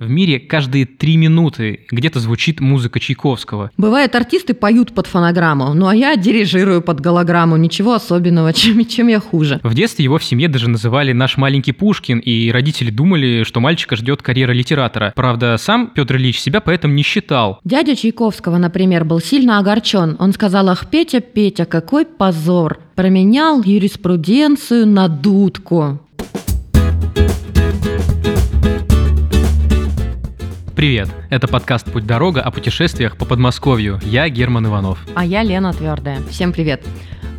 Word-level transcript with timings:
В 0.00 0.08
мире 0.08 0.40
каждые 0.40 0.86
три 0.86 1.18
минуты 1.18 1.80
где-то 1.90 2.20
звучит 2.20 2.58
музыка 2.60 2.98
Чайковского. 2.98 3.70
Бывает, 3.76 4.14
артисты 4.14 4.54
поют 4.54 4.94
под 4.94 5.06
фонограмму, 5.06 5.74
ну 5.74 5.88
а 5.88 5.94
я 5.94 6.16
дирижирую 6.16 6.80
под 6.80 7.00
голограмму. 7.00 7.58
Ничего 7.58 7.92
особенного, 7.92 8.52
чем, 8.54 8.86
чем 8.86 9.08
я 9.08 9.20
хуже. 9.20 9.60
В 9.62 9.74
детстве 9.74 10.04
его 10.04 10.16
в 10.16 10.24
семье 10.24 10.48
даже 10.48 10.70
называли 10.70 11.12
«наш 11.12 11.36
маленький 11.36 11.72
Пушкин», 11.72 12.18
и 12.18 12.50
родители 12.50 12.88
думали, 12.88 13.42
что 13.44 13.60
мальчика 13.60 13.94
ждет 13.94 14.22
карьера 14.22 14.52
литератора. 14.52 15.12
Правда, 15.14 15.58
сам 15.58 15.90
Петр 15.94 16.16
Ильич 16.16 16.40
себя 16.40 16.62
поэтому 16.62 16.94
не 16.94 17.02
считал. 17.02 17.60
Дядя 17.64 17.94
Чайковского, 17.94 18.56
например, 18.56 19.04
был 19.04 19.20
сильно 19.20 19.58
огорчен. 19.58 20.16
Он 20.18 20.32
сказал, 20.32 20.70
ах, 20.70 20.88
Петя, 20.88 21.20
Петя, 21.20 21.66
какой 21.66 22.06
позор. 22.06 22.80
Променял 22.94 23.62
юриспруденцию 23.62 24.86
на 24.86 25.08
дудку. 25.08 26.00
Привет! 30.80 31.10
Это 31.28 31.46
подкаст 31.46 31.92
«Путь-дорога» 31.92 32.40
о 32.40 32.50
путешествиях 32.50 33.18
по 33.18 33.26
Подмосковью. 33.26 34.00
Я 34.02 34.30
Герман 34.30 34.66
Иванов. 34.66 34.98
А 35.14 35.26
я 35.26 35.42
Лена 35.42 35.74
Твердая. 35.74 36.22
Всем 36.30 36.54
привет! 36.54 36.82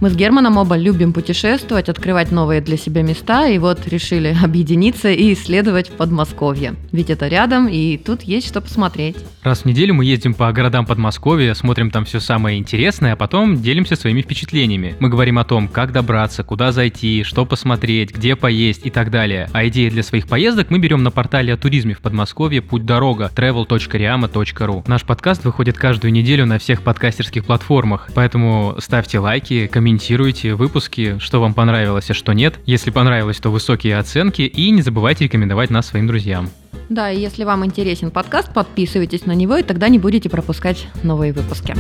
Мы 0.02 0.10
с 0.10 0.16
Германом 0.16 0.58
оба 0.58 0.78
любим 0.78 1.14
путешествовать, 1.14 1.88
открывать 1.88 2.32
новые 2.32 2.60
для 2.60 2.76
себя 2.76 3.04
места, 3.04 3.48
и 3.48 3.60
вот 3.60 3.88
решили 3.88 4.36
объединиться 4.44 5.12
и 5.12 5.32
исследовать 5.34 5.92
Подмосковье. 5.92 6.74
Ведь 6.92 7.12
это 7.12 7.28
рядом, 7.28 7.68
и 7.68 7.98
тут 7.98 8.24
есть 8.24 8.48
что 8.48 8.62
посмотреть. 8.62 9.16
Раз 9.44 9.60
в 9.60 9.66
неделю 9.66 9.94
мы 9.94 10.06
ездим 10.06 10.34
по 10.34 10.52
городам 10.52 10.88
Подмосковья, 10.88 11.54
смотрим 11.54 11.92
там 11.92 12.06
все 12.06 12.20
самое 12.20 12.58
интересное, 12.58 13.14
а 13.14 13.16
потом 13.16 13.62
делимся 13.62 13.96
своими 13.96 14.24
впечатлениями. 14.24 14.96
Мы 15.00 15.10
говорим 15.10 15.38
о 15.38 15.44
том, 15.44 15.68
как 15.68 15.92
добраться, 15.92 16.44
куда 16.44 16.72
зайти, 16.72 17.22
что 17.24 17.46
посмотреть, 17.46 18.12
где 18.12 18.36
поесть 18.36 18.82
и 18.88 18.90
так 18.90 19.12
далее. 19.12 19.50
А 19.54 19.68
идеи 19.68 19.90
для 19.90 20.02
своих 20.02 20.28
поездок 20.28 20.72
мы 20.72 20.80
берем 20.80 21.04
на 21.04 21.12
портале 21.12 21.54
о 21.54 21.58
туризме 21.58 21.94
в 21.94 22.00
Подмосковье 22.00 22.64
«Путь 22.64 22.88
дорога» 22.88 23.30
travel.riama.ru. 23.36 24.84
Наш 24.88 25.04
подкаст 25.04 25.46
выходит 25.46 25.78
каждую 25.78 26.12
неделю 26.12 26.48
на 26.48 26.58
всех 26.58 26.82
подкастерских 26.82 27.46
платформах, 27.46 28.10
поэтому 28.16 28.78
ставьте 28.80 29.20
лайки, 29.20 29.68
комментируйте 29.68 29.91
комментируйте 29.92 30.54
выпуски, 30.54 31.18
что 31.20 31.42
вам 31.42 31.54
понравилось, 31.54 32.10
а 32.10 32.14
что 32.14 32.32
нет. 32.32 32.54
Если 32.66 32.92
понравилось, 32.92 33.40
то 33.40 33.50
высокие 33.50 33.98
оценки 33.98 34.44
и 34.44 34.72
не 34.72 34.82
забывайте 34.82 35.26
рекомендовать 35.26 35.70
нас 35.70 35.88
своим 35.88 36.08
друзьям. 36.08 36.50
Да, 36.88 37.12
и 37.12 37.20
если 37.20 37.44
вам 37.44 37.66
интересен 37.66 38.10
подкаст, 38.10 38.54
подписывайтесь 38.54 39.26
на 39.26 39.34
него, 39.34 39.58
и 39.58 39.64
тогда 39.64 39.90
не 39.90 40.00
будете 40.00 40.30
пропускать 40.30 40.88
новые 41.04 41.34
выпуски. 41.34 41.76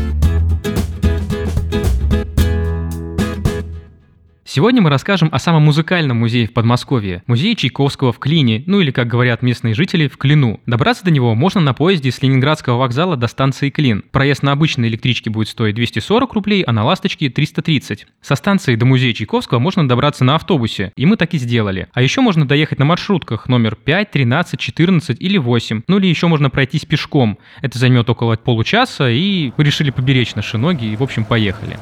Сегодня 4.53 4.81
мы 4.81 4.89
расскажем 4.89 5.30
о 5.31 5.39
самом 5.39 5.63
музыкальном 5.63 6.17
музее 6.17 6.45
в 6.45 6.52
Подмосковье– 6.52 7.23
музее 7.25 7.55
Чайковского 7.55 8.11
в 8.11 8.19
Клине, 8.19 8.66
ну 8.66 8.81
или, 8.81 8.91
как 8.91 9.07
говорят 9.07 9.41
местные 9.41 9.73
жители, 9.73 10.09
в 10.09 10.17
Клину. 10.17 10.59
Добраться 10.66 11.05
до 11.05 11.11
него 11.11 11.33
можно 11.35 11.61
на 11.61 11.73
поезде 11.73 12.11
с 12.11 12.21
Ленинградского 12.21 12.77
вокзала 12.77 13.16
до 13.16 13.27
станции 13.27 13.69
Клин. 13.69 14.03
Проезд 14.11 14.44
на 14.44 14.52
обычной 14.52 14.89
электричке 14.89 15.29
будет 15.29 15.47
стоить 15.47 15.75
240 15.75 16.33
рублей, 16.33 16.63
а 16.63 16.73
на 16.73 16.83
ласточке– 16.83 17.29
330. 17.29 18.07
Со 18.22 18.35
станции 18.35 18.75
до 18.75 18.85
музея 18.85 19.13
Чайковского 19.13 19.59
можно 19.59 19.88
добраться 19.88 20.25
на 20.25 20.35
автобусе, 20.35 20.91
и 20.97 21.05
мы 21.05 21.16
так 21.16 21.33
и 21.33 21.38
сделали. 21.38 21.88
А 21.94 22.02
еще 22.02 22.19
можно 22.19 22.45
доехать 22.45 22.77
на 22.77 22.83
маршрутках 22.83 23.47
номер 23.47 23.77
5, 23.77 24.11
13, 24.11 24.59
14 24.59 25.22
или 25.22 25.38
8. 25.38 25.83
Ну 25.88 25.97
или 25.97 26.07
еще 26.07 26.27
можно 26.27 26.49
пройтись 26.49 26.83
пешком. 26.83 27.38
Это 27.61 27.79
займет 27.79 28.09
около 28.09 28.35
получаса, 28.35 29.09
и 29.09 29.53
мы 29.55 29.63
решили 29.63 29.91
поберечь 29.91 30.35
наши 30.35 30.57
ноги, 30.57 30.91
и 30.91 30.97
в 30.97 31.03
общем 31.03 31.23
поехали. 31.23 31.77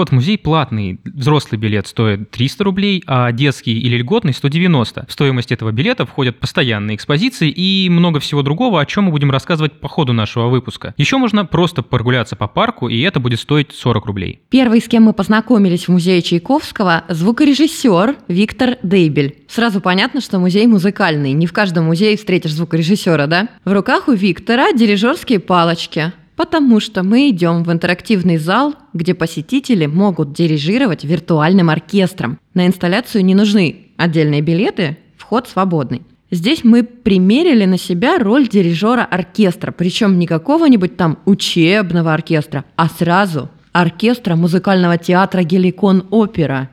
Вход 0.00 0.08
в 0.08 0.12
музей 0.12 0.38
платный. 0.38 0.98
Взрослый 1.04 1.60
билет 1.60 1.86
стоит 1.86 2.30
300 2.30 2.64
рублей, 2.64 3.02
а 3.06 3.32
детский 3.32 3.78
или 3.78 3.98
льготный 3.98 4.32
190. 4.32 5.04
В 5.06 5.12
стоимость 5.12 5.52
этого 5.52 5.72
билета 5.72 6.06
входят 6.06 6.40
постоянные 6.40 6.96
экспозиции 6.96 7.50
и 7.50 7.90
много 7.90 8.18
всего 8.18 8.40
другого, 8.40 8.80
о 8.80 8.86
чем 8.86 9.04
мы 9.04 9.10
будем 9.10 9.30
рассказывать 9.30 9.78
по 9.78 9.88
ходу 9.88 10.14
нашего 10.14 10.48
выпуска. 10.48 10.94
Еще 10.96 11.18
можно 11.18 11.44
просто 11.44 11.82
прогуляться 11.82 12.34
по 12.34 12.48
парку, 12.48 12.88
и 12.88 12.98
это 13.02 13.20
будет 13.20 13.40
стоить 13.40 13.72
40 13.72 14.06
рублей. 14.06 14.40
Первый, 14.48 14.80
с 14.80 14.88
кем 14.88 15.02
мы 15.02 15.12
познакомились 15.12 15.84
в 15.84 15.90
музее 15.90 16.22
Чайковского, 16.22 17.04
звукорежиссер 17.10 18.16
Виктор 18.26 18.78
Дейбель. 18.82 19.44
Сразу 19.48 19.82
понятно, 19.82 20.22
что 20.22 20.38
музей 20.38 20.66
музыкальный. 20.66 21.34
Не 21.34 21.46
в 21.46 21.52
каждом 21.52 21.84
музее 21.84 22.16
встретишь 22.16 22.54
звукорежиссера, 22.54 23.26
да? 23.26 23.48
В 23.66 23.72
руках 23.74 24.08
у 24.08 24.12
Виктора 24.12 24.72
дирижерские 24.72 25.40
палочки. 25.40 26.14
Потому 26.40 26.80
что 26.80 27.02
мы 27.02 27.28
идем 27.28 27.64
в 27.64 27.70
интерактивный 27.70 28.38
зал, 28.38 28.74
где 28.94 29.12
посетители 29.12 29.84
могут 29.84 30.32
дирижировать 30.32 31.04
виртуальным 31.04 31.68
оркестром. 31.68 32.38
На 32.54 32.66
инсталляцию 32.66 33.26
не 33.26 33.34
нужны 33.34 33.88
отдельные 33.98 34.40
билеты, 34.40 34.96
вход 35.18 35.48
свободный. 35.48 36.00
Здесь 36.30 36.64
мы 36.64 36.82
примерили 36.82 37.66
на 37.66 37.76
себя 37.76 38.18
роль 38.18 38.48
дирижера 38.48 39.04
оркестра, 39.04 39.70
причем 39.70 40.18
не 40.18 40.26
какого-нибудь 40.26 40.96
там 40.96 41.18
учебного 41.26 42.14
оркестра, 42.14 42.64
а 42.74 42.88
сразу 42.88 43.50
оркестра 43.72 44.34
музыкального 44.34 44.96
театра 44.96 45.42
«Геликон 45.42 46.06
Опера». 46.08 46.70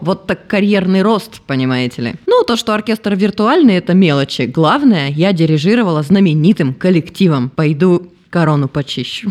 Вот 0.00 0.26
так 0.26 0.46
карьерный 0.46 1.02
рост, 1.02 1.40
понимаете 1.42 2.02
ли. 2.02 2.14
Ну, 2.26 2.42
то, 2.44 2.56
что 2.56 2.74
оркестр 2.74 3.14
виртуальный, 3.14 3.74
это 3.76 3.94
мелочи. 3.94 4.42
Главное, 4.42 5.08
я 5.08 5.32
дирижировала 5.32 6.02
знаменитым 6.02 6.74
коллективом. 6.74 7.50
Пойду 7.50 8.12
корону 8.30 8.68
почищу. 8.68 9.30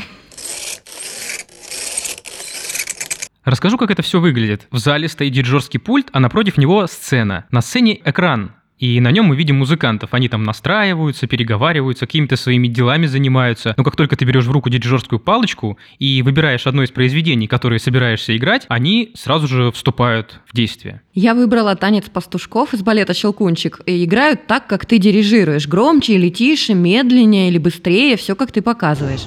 Расскажу, 3.46 3.78
как 3.78 3.90
это 3.90 4.03
все 4.03 4.19
выглядит. 4.19 4.68
В 4.69 4.78
зале 4.78 5.08
стоит 5.08 5.34
дирижерский 5.34 5.79
пульт, 5.79 6.09
а 6.12 6.19
напротив 6.19 6.58
него 6.58 6.85
сцена. 6.85 7.46
На 7.50 7.62
сцене 7.62 8.00
экран, 8.06 8.53
и 8.79 9.00
на 9.01 9.12
нем 9.12 9.25
мы 9.25 9.35
видим 9.35 9.57
музыкантов. 9.57 10.13
Они 10.13 10.29
там 10.29 10.44
настраиваются, 10.44 11.28
переговариваются, 11.28 12.06
какими-то 12.06 12.38
своими 12.38 12.67
делами 12.67 13.06
занимаются. 13.06 13.73
Но 13.78 13.84
как 13.84 13.95
только 13.95 14.16
ты 14.16 14.25
берешь 14.25 14.45
в 14.45 14.51
руку 14.51 14.69
дирижерскую 14.69 15.19
палочку 15.19 15.78
и 16.00 16.22
выбираешь 16.22 16.66
одно 16.66 16.84
из 16.84 16.91
произведений, 16.91 17.47
которые 17.47 17.79
собираешься 17.79 18.35
играть, 18.35 18.66
они 18.69 19.12
сразу 19.16 19.47
же 19.47 19.72
вступают 19.72 20.40
в 20.47 20.56
действие. 20.56 21.01
Я 21.13 21.34
выбрала 21.35 21.75
танец 21.75 22.06
пастушков 22.09 22.73
из 22.73 22.81
балета 22.81 23.13
«Щелкунчик». 23.13 23.81
И 23.85 24.06
играют 24.06 24.47
так, 24.47 24.67
как 24.67 24.85
ты 24.85 24.97
дирижируешь. 24.97 25.67
Громче 25.67 26.13
или 26.13 26.29
тише, 26.29 26.73
медленнее 26.73 27.50
или 27.50 27.57
быстрее. 27.57 28.16
Все, 28.16 28.35
как 28.35 28.53
ты 28.53 28.61
показываешь. 28.61 29.25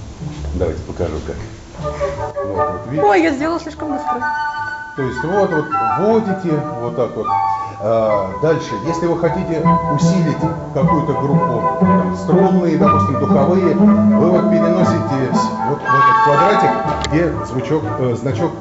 Давайте 0.58 0.80
покажу, 0.82 1.16
как. 1.26 1.36
Вот, 1.82 2.86
вот, 2.86 3.04
Ой, 3.04 3.22
я 3.22 3.32
сделала 3.32 3.60
слишком 3.60 3.92
быстро. 3.92 4.22
То 4.96 5.02
есть 5.02 5.24
вот, 5.24 5.50
вот 5.50 5.66
вводите, 5.98 6.62
вот 6.80 6.96
так 6.96 7.16
вот. 7.16 7.26
А, 7.84 8.38
дальше, 8.40 8.70
если 8.86 9.06
вы 9.06 9.18
хотите 9.18 9.60
усилить 9.92 10.36
какую-то 10.72 11.14
группу, 11.14 11.78
там, 11.80 12.16
струнные, 12.16 12.78
допустим, 12.78 13.18
духовые, 13.18 13.74
вы 13.74 14.30
вот 14.30 14.50
переносите 14.52 15.32
вот 15.68 15.80
в 15.80 15.82
этот 15.82 16.24
квадратик, 16.24 17.08
где 17.08 17.32
звучок, 17.44 17.82
э, 17.98 18.14
значок 18.14 18.52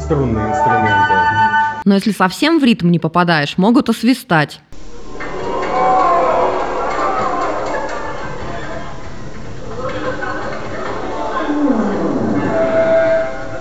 струнные 0.00 0.48
инструменты. 0.48 1.12
Но 1.84 1.94
если 1.94 2.12
совсем 2.12 2.58
в 2.58 2.64
ритм 2.64 2.90
не 2.90 2.98
попадаешь, 2.98 3.58
могут 3.58 3.90
освистать. 3.90 4.60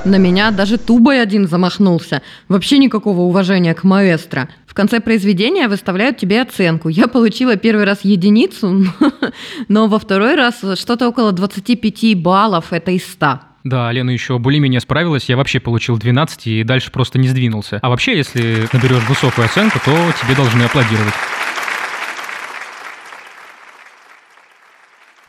На 0.06 0.16
меня 0.16 0.50
даже 0.52 0.78
тубой 0.78 1.22
один 1.22 1.48
замахнулся. 1.48 2.22
Вообще 2.48 2.78
никакого 2.78 3.22
уважения 3.22 3.76
к 3.76 3.84
маэстро. 3.84 4.48
В 4.70 4.76
конце 4.76 5.00
произведения 5.00 5.68
выставляют 5.68 6.18
тебе 6.18 6.44
оценку. 6.44 6.90
Я 6.90 7.08
получила 7.08 7.56
первый 7.56 7.86
раз 7.86 8.02
единицу, 8.04 8.86
но 9.68 9.88
во 9.88 9.98
второй 9.98 10.36
раз 10.36 10.64
что-то 10.76 11.10
около 11.10 11.32
25 11.32 12.16
баллов, 12.22 12.72
это 12.72 12.92
из 12.92 13.04
100. 13.04 13.40
Да, 13.64 13.92
Лена 13.92 14.12
еще 14.12 14.38
более-менее 14.38 14.80
справилась, 14.80 15.28
я 15.28 15.38
вообще 15.38 15.60
получил 15.60 15.98
12 15.98 16.46
и 16.46 16.64
дальше 16.64 16.92
просто 16.92 17.18
не 17.18 17.28
сдвинулся. 17.28 17.80
А 17.82 17.90
вообще, 17.90 18.16
если 18.16 18.68
наберешь 18.72 19.10
высокую 19.10 19.46
оценку, 19.46 19.80
то 19.84 19.92
тебе 20.22 20.36
должны 20.36 20.62
аплодировать. 20.62 21.16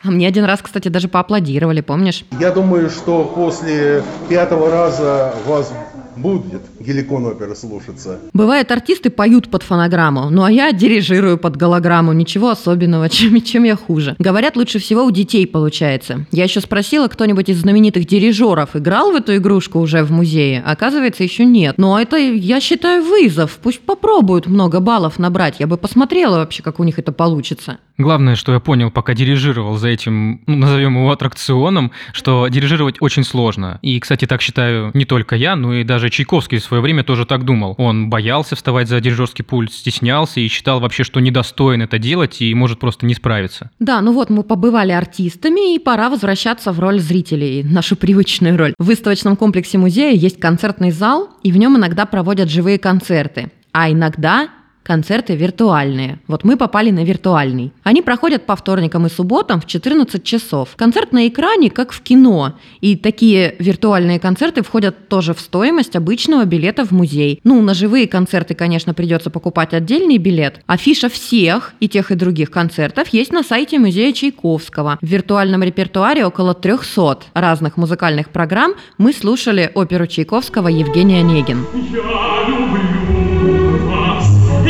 А 0.03 0.11
мне 0.11 0.27
один 0.27 0.45
раз, 0.45 0.61
кстати, 0.61 0.87
даже 0.87 1.07
поаплодировали, 1.07 1.81
помнишь? 1.81 2.25
Я 2.39 2.51
думаю, 2.51 2.91
что 2.91 3.23
после 3.23 4.03
пятого 4.29 4.69
раза 4.69 5.33
вас 5.47 5.73
будет 6.17 6.61
геликон 6.79 7.25
оперы 7.25 7.55
слушаться. 7.55 8.19
Бывает, 8.33 8.71
артисты 8.71 9.09
поют 9.09 9.49
под 9.49 9.63
фонограмму, 9.63 10.29
ну 10.29 10.43
а 10.43 10.51
я 10.51 10.71
дирижирую 10.71 11.37
под 11.37 11.57
голограмму. 11.57 12.13
Ничего 12.13 12.49
особенного, 12.49 13.09
чем, 13.09 13.41
чем 13.41 13.63
я 13.63 13.75
хуже. 13.75 14.15
Говорят, 14.19 14.55
лучше 14.55 14.79
всего 14.79 15.03
у 15.03 15.11
детей 15.11 15.47
получается. 15.47 16.25
Я 16.31 16.43
еще 16.43 16.61
спросила, 16.61 17.07
кто-нибудь 17.07 17.49
из 17.49 17.61
знаменитых 17.61 18.05
дирижеров 18.05 18.75
играл 18.75 19.11
в 19.11 19.15
эту 19.15 19.35
игрушку 19.35 19.79
уже 19.79 20.03
в 20.03 20.11
музее? 20.11 20.63
Оказывается, 20.65 21.23
еще 21.23 21.45
нет. 21.45 21.75
Но 21.77 21.99
это, 21.99 22.17
я 22.17 22.59
считаю, 22.59 23.03
вызов. 23.03 23.59
Пусть 23.61 23.81
попробуют 23.81 24.47
много 24.47 24.79
баллов 24.79 25.19
набрать. 25.19 25.59
Я 25.59 25.67
бы 25.67 25.77
посмотрела 25.77 26.37
вообще, 26.37 26.63
как 26.63 26.79
у 26.79 26.83
них 26.83 26.99
это 26.99 27.11
получится. 27.11 27.77
Главное, 28.01 28.35
что 28.35 28.51
я 28.53 28.59
понял, 28.59 28.89
пока 28.89 29.13
дирижировал 29.13 29.77
за 29.77 29.89
этим, 29.89 30.41
ну, 30.47 30.57
назовем 30.57 30.95
его 30.95 31.11
аттракционом, 31.11 31.91
что 32.13 32.47
дирижировать 32.47 32.95
очень 32.99 33.23
сложно. 33.23 33.77
И, 33.83 33.99
кстати, 33.99 34.25
так 34.25 34.41
считаю 34.41 34.89
не 34.95 35.05
только 35.05 35.35
я, 35.35 35.55
но 35.55 35.75
и 35.75 35.83
даже 35.83 36.09
Чайковский 36.09 36.57
в 36.57 36.63
свое 36.63 36.81
время 36.81 37.03
тоже 37.03 37.25
так 37.25 37.45
думал. 37.45 37.75
Он 37.77 38.09
боялся 38.09 38.55
вставать 38.55 38.87
за 38.87 38.99
дирижерский 38.99 39.45
пульт, 39.45 39.71
стеснялся 39.71 40.39
и 40.39 40.47
считал 40.47 40.79
вообще, 40.79 41.03
что 41.03 41.19
недостоин 41.19 41.83
это 41.83 41.99
делать 41.99 42.41
и 42.41 42.53
может 42.55 42.79
просто 42.79 43.05
не 43.05 43.13
справиться. 43.13 43.69
Да, 43.79 44.01
ну 44.01 44.13
вот 44.13 44.31
мы 44.31 44.41
побывали 44.43 44.91
артистами, 44.91 45.75
и 45.75 45.79
пора 45.79 46.09
возвращаться 46.09 46.71
в 46.71 46.79
роль 46.79 46.99
зрителей, 46.99 47.63
нашу 47.63 47.95
привычную 47.95 48.57
роль. 48.57 48.73
В 48.79 48.85
выставочном 48.85 49.35
комплексе 49.35 49.77
музея 49.77 50.13
есть 50.15 50.39
концертный 50.39 50.89
зал, 50.89 51.29
и 51.43 51.51
в 51.51 51.57
нем 51.57 51.77
иногда 51.77 52.07
проводят 52.07 52.49
живые 52.49 52.79
концерты. 52.79 53.51
А 53.73 53.91
иногда 53.91 54.49
концерты 54.83 55.35
виртуальные. 55.35 56.19
Вот 56.27 56.43
мы 56.43 56.57
попали 56.57 56.91
на 56.91 57.03
виртуальный. 57.03 57.71
Они 57.83 58.01
проходят 58.01 58.45
по 58.45 58.55
вторникам 58.55 59.05
и 59.05 59.09
субботам 59.09 59.61
в 59.61 59.67
14 59.67 60.23
часов. 60.23 60.75
Концерт 60.75 61.11
на 61.11 61.27
экране, 61.27 61.69
как 61.69 61.91
в 61.91 62.01
кино. 62.01 62.53
И 62.81 62.95
такие 62.95 63.55
виртуальные 63.59 64.19
концерты 64.19 64.63
входят 64.63 65.07
тоже 65.07 65.33
в 65.33 65.39
стоимость 65.39 65.95
обычного 65.95 66.45
билета 66.45 66.85
в 66.85 66.91
музей. 66.91 67.39
Ну, 67.43 67.61
на 67.61 67.73
живые 67.73 68.07
концерты, 68.07 68.55
конечно, 68.55 68.93
придется 68.93 69.29
покупать 69.29 69.73
отдельный 69.73 70.17
билет. 70.17 70.61
Афиша 70.65 71.09
всех 71.09 71.73
и 71.79 71.87
тех 71.87 72.11
и 72.11 72.15
других 72.15 72.51
концертов 72.51 73.09
есть 73.09 73.31
на 73.31 73.43
сайте 73.43 73.79
музея 73.79 74.13
Чайковского. 74.13 74.97
В 75.01 75.05
виртуальном 75.05 75.63
репертуаре 75.63 76.25
около 76.25 76.53
300 76.53 77.19
разных 77.33 77.77
музыкальных 77.77 78.29
программ 78.29 78.73
мы 78.97 79.13
слушали 79.13 79.71
оперу 79.73 80.07
Чайковского 80.07 80.67
«Евгений 80.67 81.19
Онегин». 81.19 81.65
Я 81.73 82.47
люблю 82.47 83.20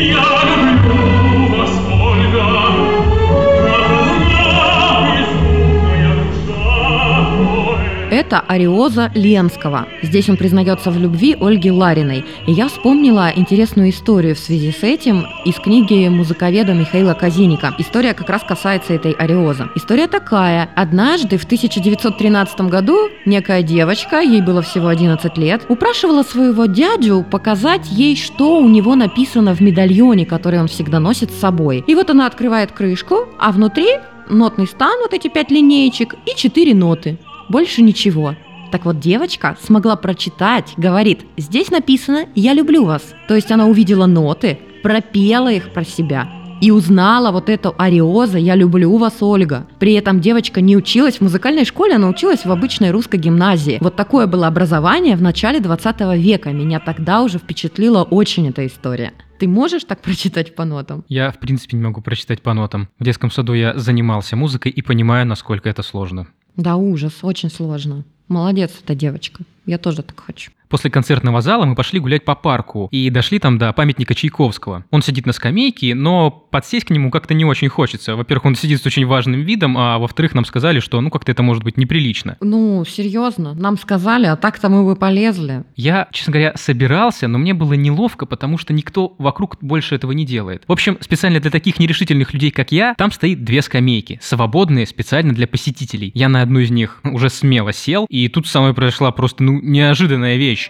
piano 0.02 0.61
поэт. 8.22 8.32
Это 8.32 8.40
Ариоза 8.48 9.12
Ленского. 9.16 9.88
Здесь 10.04 10.30
он 10.30 10.38
признается 10.38 10.92
в 10.92 10.98
любви 10.98 11.36
Ольги 11.40 11.72
Лариной. 11.72 12.24
И 12.48 12.52
я 12.52 12.68
вспомнила 12.68 13.32
интересную 13.36 13.90
историю 13.90 14.36
в 14.36 14.40
связи 14.40 14.72
с 14.72 14.84
этим 14.84 15.26
из 15.44 15.56
книги 15.56 16.08
музыковеда 16.08 16.74
Михаила 16.74 17.14
Казиника. 17.14 17.74
История 17.78 18.14
как 18.14 18.30
раз 18.30 18.44
касается 18.48 18.94
этой 18.94 19.12
Ариозы. 19.12 19.70
История 19.76 20.08
такая. 20.08 20.70
Однажды 20.76 21.38
в 21.38 21.46
1913 21.46 22.62
году 22.62 23.10
некая 23.26 23.64
девочка, 23.64 24.22
ей 24.22 24.42
было 24.42 24.62
всего 24.62 24.88
11 24.88 25.38
лет, 25.38 25.64
упрашивала 25.68 26.24
своего 26.24 26.68
дядю 26.68 27.26
показать 27.30 27.90
ей, 27.90 28.16
что 28.16 28.60
у 28.60 28.70
него 28.70 28.96
написано 28.96 29.56
в 29.56 29.62
медальоне, 29.62 30.26
который 30.26 30.60
он 30.60 30.68
всегда 30.68 31.00
носит 31.00 31.32
с 31.32 31.40
собой. 31.40 31.84
И 31.88 31.96
вот 31.96 32.10
она 32.10 32.28
открывает 32.28 32.72
крышку, 32.72 33.28
а 33.40 33.52
внутри 33.52 33.98
нотный 34.30 34.68
стан, 34.68 35.00
вот 35.02 35.14
эти 35.14 35.28
пять 35.28 35.52
линеечек 35.52 36.16
и 36.26 36.36
четыре 36.36 36.74
ноты. 36.76 37.18
Больше 37.52 37.82
ничего. 37.82 38.36
Так 38.72 38.86
вот, 38.86 39.02
девочка 39.02 39.58
смогла 39.62 39.98
прочитать, 39.98 40.74
говорит, 40.78 41.26
здесь 41.36 41.70
написано 41.70 42.28
«Я 42.34 42.54
люблю 42.54 42.86
вас». 42.86 43.14
То 43.28 43.36
есть 43.36 43.52
она 43.52 43.68
увидела 43.68 44.06
ноты, 44.06 44.58
пропела 44.82 45.52
их 45.52 45.74
про 45.74 45.84
себя 45.84 46.30
и 46.62 46.72
узнала 46.72 47.32
вот 47.32 47.50
эту 47.50 47.76
ариоза 47.78 48.38
«Я 48.38 48.56
люблю 48.56 48.96
вас, 48.96 49.18
Ольга». 49.20 49.68
При 49.80 49.96
этом 49.96 50.22
девочка 50.22 50.62
не 50.62 50.78
училась 50.78 51.18
в 51.18 51.22
музыкальной 51.22 51.66
школе, 51.66 51.96
она 51.96 52.08
училась 52.08 52.46
в 52.46 52.52
обычной 52.54 52.92
русской 52.92 53.18
гимназии. 53.18 53.80
Вот 53.82 53.98
такое 53.98 54.28
было 54.28 54.48
образование 54.48 55.18
в 55.18 55.22
начале 55.22 55.60
20 55.60 56.00
века. 56.18 56.52
Меня 56.52 56.80
тогда 56.80 57.22
уже 57.22 57.38
впечатлила 57.38 58.04
очень 58.04 58.48
эта 58.48 58.66
история. 58.66 59.12
Ты 59.40 59.48
можешь 59.48 59.84
так 59.86 60.02
прочитать 60.02 60.56
по 60.56 60.66
нотам? 60.66 61.04
Я, 61.10 61.32
в 61.32 61.40
принципе, 61.40 61.76
не 61.76 61.84
могу 61.84 62.00
прочитать 62.00 62.44
по 62.44 62.54
нотам. 62.54 62.90
В 63.00 63.04
детском 63.04 63.30
саду 63.32 63.54
я 63.54 63.78
занимался 63.78 64.36
музыкой 64.36 64.72
и 64.72 64.82
понимаю, 64.84 65.26
насколько 65.26 65.68
это 65.68 65.82
сложно. 65.82 66.28
Да, 66.58 66.76
ужас, 66.76 67.24
очень 67.24 67.50
сложно. 67.50 68.04
Молодец 68.28 68.72
эта 68.84 68.96
девочка. 68.96 69.44
Я 69.66 69.78
тоже 69.78 70.04
так 70.04 70.20
хочу. 70.20 70.52
После 70.72 70.90
концертного 70.90 71.42
зала 71.42 71.66
мы 71.66 71.76
пошли 71.76 72.00
гулять 72.00 72.24
по 72.24 72.34
парку 72.34 72.88
и 72.92 73.10
дошли 73.10 73.40
там 73.40 73.58
до 73.58 73.74
памятника 73.74 74.16
Чайковского. 74.16 74.86
Он 74.90 75.02
сидит 75.02 75.26
на 75.26 75.34
скамейке, 75.34 75.94
но 75.94 76.32
подсесть 76.32 76.86
к 76.86 76.90
нему 76.92 77.12
как-то 77.12 77.34
не 77.34 77.44
очень 77.44 77.68
хочется. 77.68 78.16
Во-первых, 78.16 78.46
он 78.46 78.56
сидит 78.56 78.82
с 78.82 78.86
очень 78.86 79.06
важным 79.06 79.42
видом, 79.42 79.78
а 79.78 80.00
во-вторых, 80.00 80.34
нам 80.34 80.46
сказали, 80.46 80.80
что 80.80 81.02
ну 81.02 81.10
как-то 81.10 81.32
это 81.34 81.44
может 81.44 81.64
быть 81.64 81.76
неприлично. 81.76 82.38
Ну, 82.40 82.86
серьезно, 82.86 83.54
нам 83.54 83.78
сказали, 83.78 84.28
а 84.28 84.38
так-то 84.38 84.70
мы 84.70 84.86
бы 84.86 84.96
полезли. 84.96 85.66
Я, 85.76 86.08
честно 86.14 86.32
говоря, 86.32 86.54
собирался, 86.56 87.28
но 87.28 87.38
мне 87.38 87.54
было 87.54 87.74
неловко, 87.74 88.26
потому 88.26 88.58
что 88.58 88.72
никто 88.72 89.14
вокруг 89.18 89.58
больше 89.60 89.96
этого 89.96 90.14
не 90.14 90.26
делает. 90.26 90.64
В 90.70 90.72
общем, 90.72 90.98
специально 91.02 91.42
для 91.42 91.52
таких 91.52 91.80
нерешительных 91.80 92.34
людей, 92.34 92.52
как 92.52 92.72
я, 92.72 92.96
там 92.98 93.12
стоит 93.12 93.44
две 93.44 93.62
скамейки, 93.62 94.20
свободные 94.22 94.88
специально 94.88 95.34
для 95.34 95.48
посетителей. 95.48 96.12
Я 96.14 96.30
на 96.30 96.42
одну 96.42 96.60
из 96.60 96.72
них 96.72 97.02
уже 97.04 97.30
смело 97.30 97.74
сел, 97.74 98.06
и 98.10 98.30
тут 98.30 98.48
со 98.48 98.62
мной 98.62 98.74
произошла 98.74 99.12
просто 99.12 99.44
ну 99.44 99.60
неожиданная 99.62 100.38
вещь. 100.38 100.61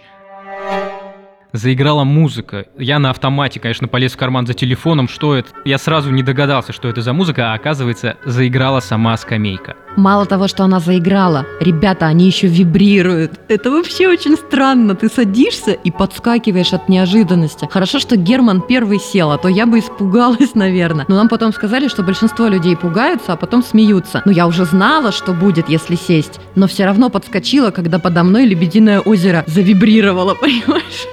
Заиграла 1.52 2.04
музыка. 2.04 2.64
Я 2.78 2.98
на 2.98 3.10
автомате, 3.10 3.60
конечно, 3.60 3.86
полез 3.86 4.12
в 4.12 4.16
карман 4.16 4.46
за 4.46 4.54
телефоном, 4.54 5.06
что 5.06 5.34
это. 5.34 5.50
Я 5.66 5.76
сразу 5.76 6.10
не 6.10 6.22
догадался, 6.22 6.72
что 6.72 6.88
это 6.88 7.02
за 7.02 7.12
музыка, 7.12 7.52
а 7.52 7.54
оказывается, 7.54 8.16
заиграла 8.24 8.80
сама 8.80 9.14
скамейка. 9.18 9.76
Мало 9.96 10.24
того, 10.24 10.48
что 10.48 10.64
она 10.64 10.80
заиграла, 10.80 11.44
ребята, 11.60 12.06
они 12.06 12.24
еще 12.24 12.46
вибрируют. 12.46 13.32
Это 13.48 13.70
вообще 13.70 14.08
очень 14.08 14.36
странно. 14.36 14.94
Ты 14.94 15.10
садишься 15.10 15.72
и 15.72 15.90
подскакиваешь 15.90 16.72
от 16.72 16.88
неожиданности. 16.88 17.68
Хорошо, 17.70 17.98
что 17.98 18.16
Герман 18.16 18.62
первый 18.62 18.98
сел, 18.98 19.30
а 19.30 19.36
то 19.36 19.48
я 19.48 19.66
бы 19.66 19.80
испугалась, 19.80 20.54
наверное. 20.54 21.04
Но 21.08 21.16
нам 21.16 21.28
потом 21.28 21.52
сказали, 21.52 21.88
что 21.88 22.02
большинство 22.02 22.46
людей 22.46 22.76
пугаются, 22.76 23.34
а 23.34 23.36
потом 23.36 23.62
смеются. 23.62 24.22
Ну, 24.24 24.32
я 24.32 24.46
уже 24.46 24.64
знала, 24.64 25.12
что 25.12 25.34
будет, 25.34 25.68
если 25.68 25.96
сесть, 25.96 26.40
но 26.54 26.66
все 26.66 26.86
равно 26.86 27.10
подскочила, 27.10 27.70
когда 27.70 27.98
подо 27.98 28.22
мной 28.22 28.46
Лебединое 28.46 29.00
озеро 29.00 29.44
завибрировало, 29.46 30.34
понимаешь? 30.40 31.06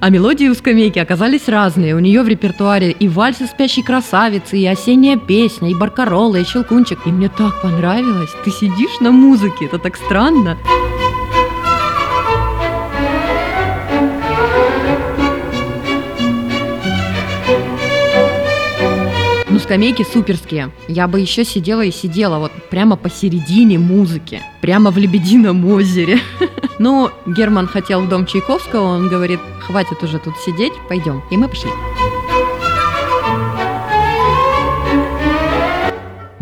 А 0.00 0.10
мелодии 0.10 0.48
у 0.48 0.54
скамейки 0.54 0.98
оказались 0.98 1.48
разные. 1.48 1.94
У 1.94 2.00
нее 2.00 2.22
в 2.22 2.28
репертуаре 2.28 2.90
и 2.90 3.08
вальсы 3.08 3.46
спящей 3.46 3.84
красавицы, 3.84 4.58
и 4.58 4.66
осенняя 4.66 5.16
песня, 5.16 5.70
и 5.70 5.74
баркарола, 5.74 6.36
и 6.36 6.44
щелкунчик. 6.44 6.98
И 7.06 7.10
мне 7.10 7.28
так 7.28 7.62
понравилось. 7.62 8.30
Ты 8.44 8.50
сидишь 8.50 9.00
на 9.00 9.12
музыке, 9.12 9.66
это 9.66 9.78
так 9.78 9.96
странно. 9.96 10.58
Скамейки 19.62 20.02
суперские. 20.02 20.70
Я 20.88 21.08
бы 21.08 21.20
еще 21.20 21.44
сидела 21.44 21.82
и 21.82 21.90
сидела 21.90 22.38
вот 22.38 22.52
прямо 22.70 22.96
посередине 22.96 23.78
музыки, 23.78 24.42
прямо 24.60 24.90
в 24.90 24.98
Лебедином 24.98 25.64
озере. 25.66 26.18
Но 26.78 27.12
Герман 27.26 27.66
хотел 27.68 28.02
в 28.02 28.08
дом 28.08 28.26
Чайковского, 28.26 28.82
он 28.82 29.08
говорит, 29.08 29.40
хватит 29.60 30.02
уже 30.02 30.18
тут 30.18 30.34
сидеть, 30.44 30.72
пойдем. 30.88 31.22
И 31.30 31.36
мы 31.36 31.48
пошли. 31.48 31.70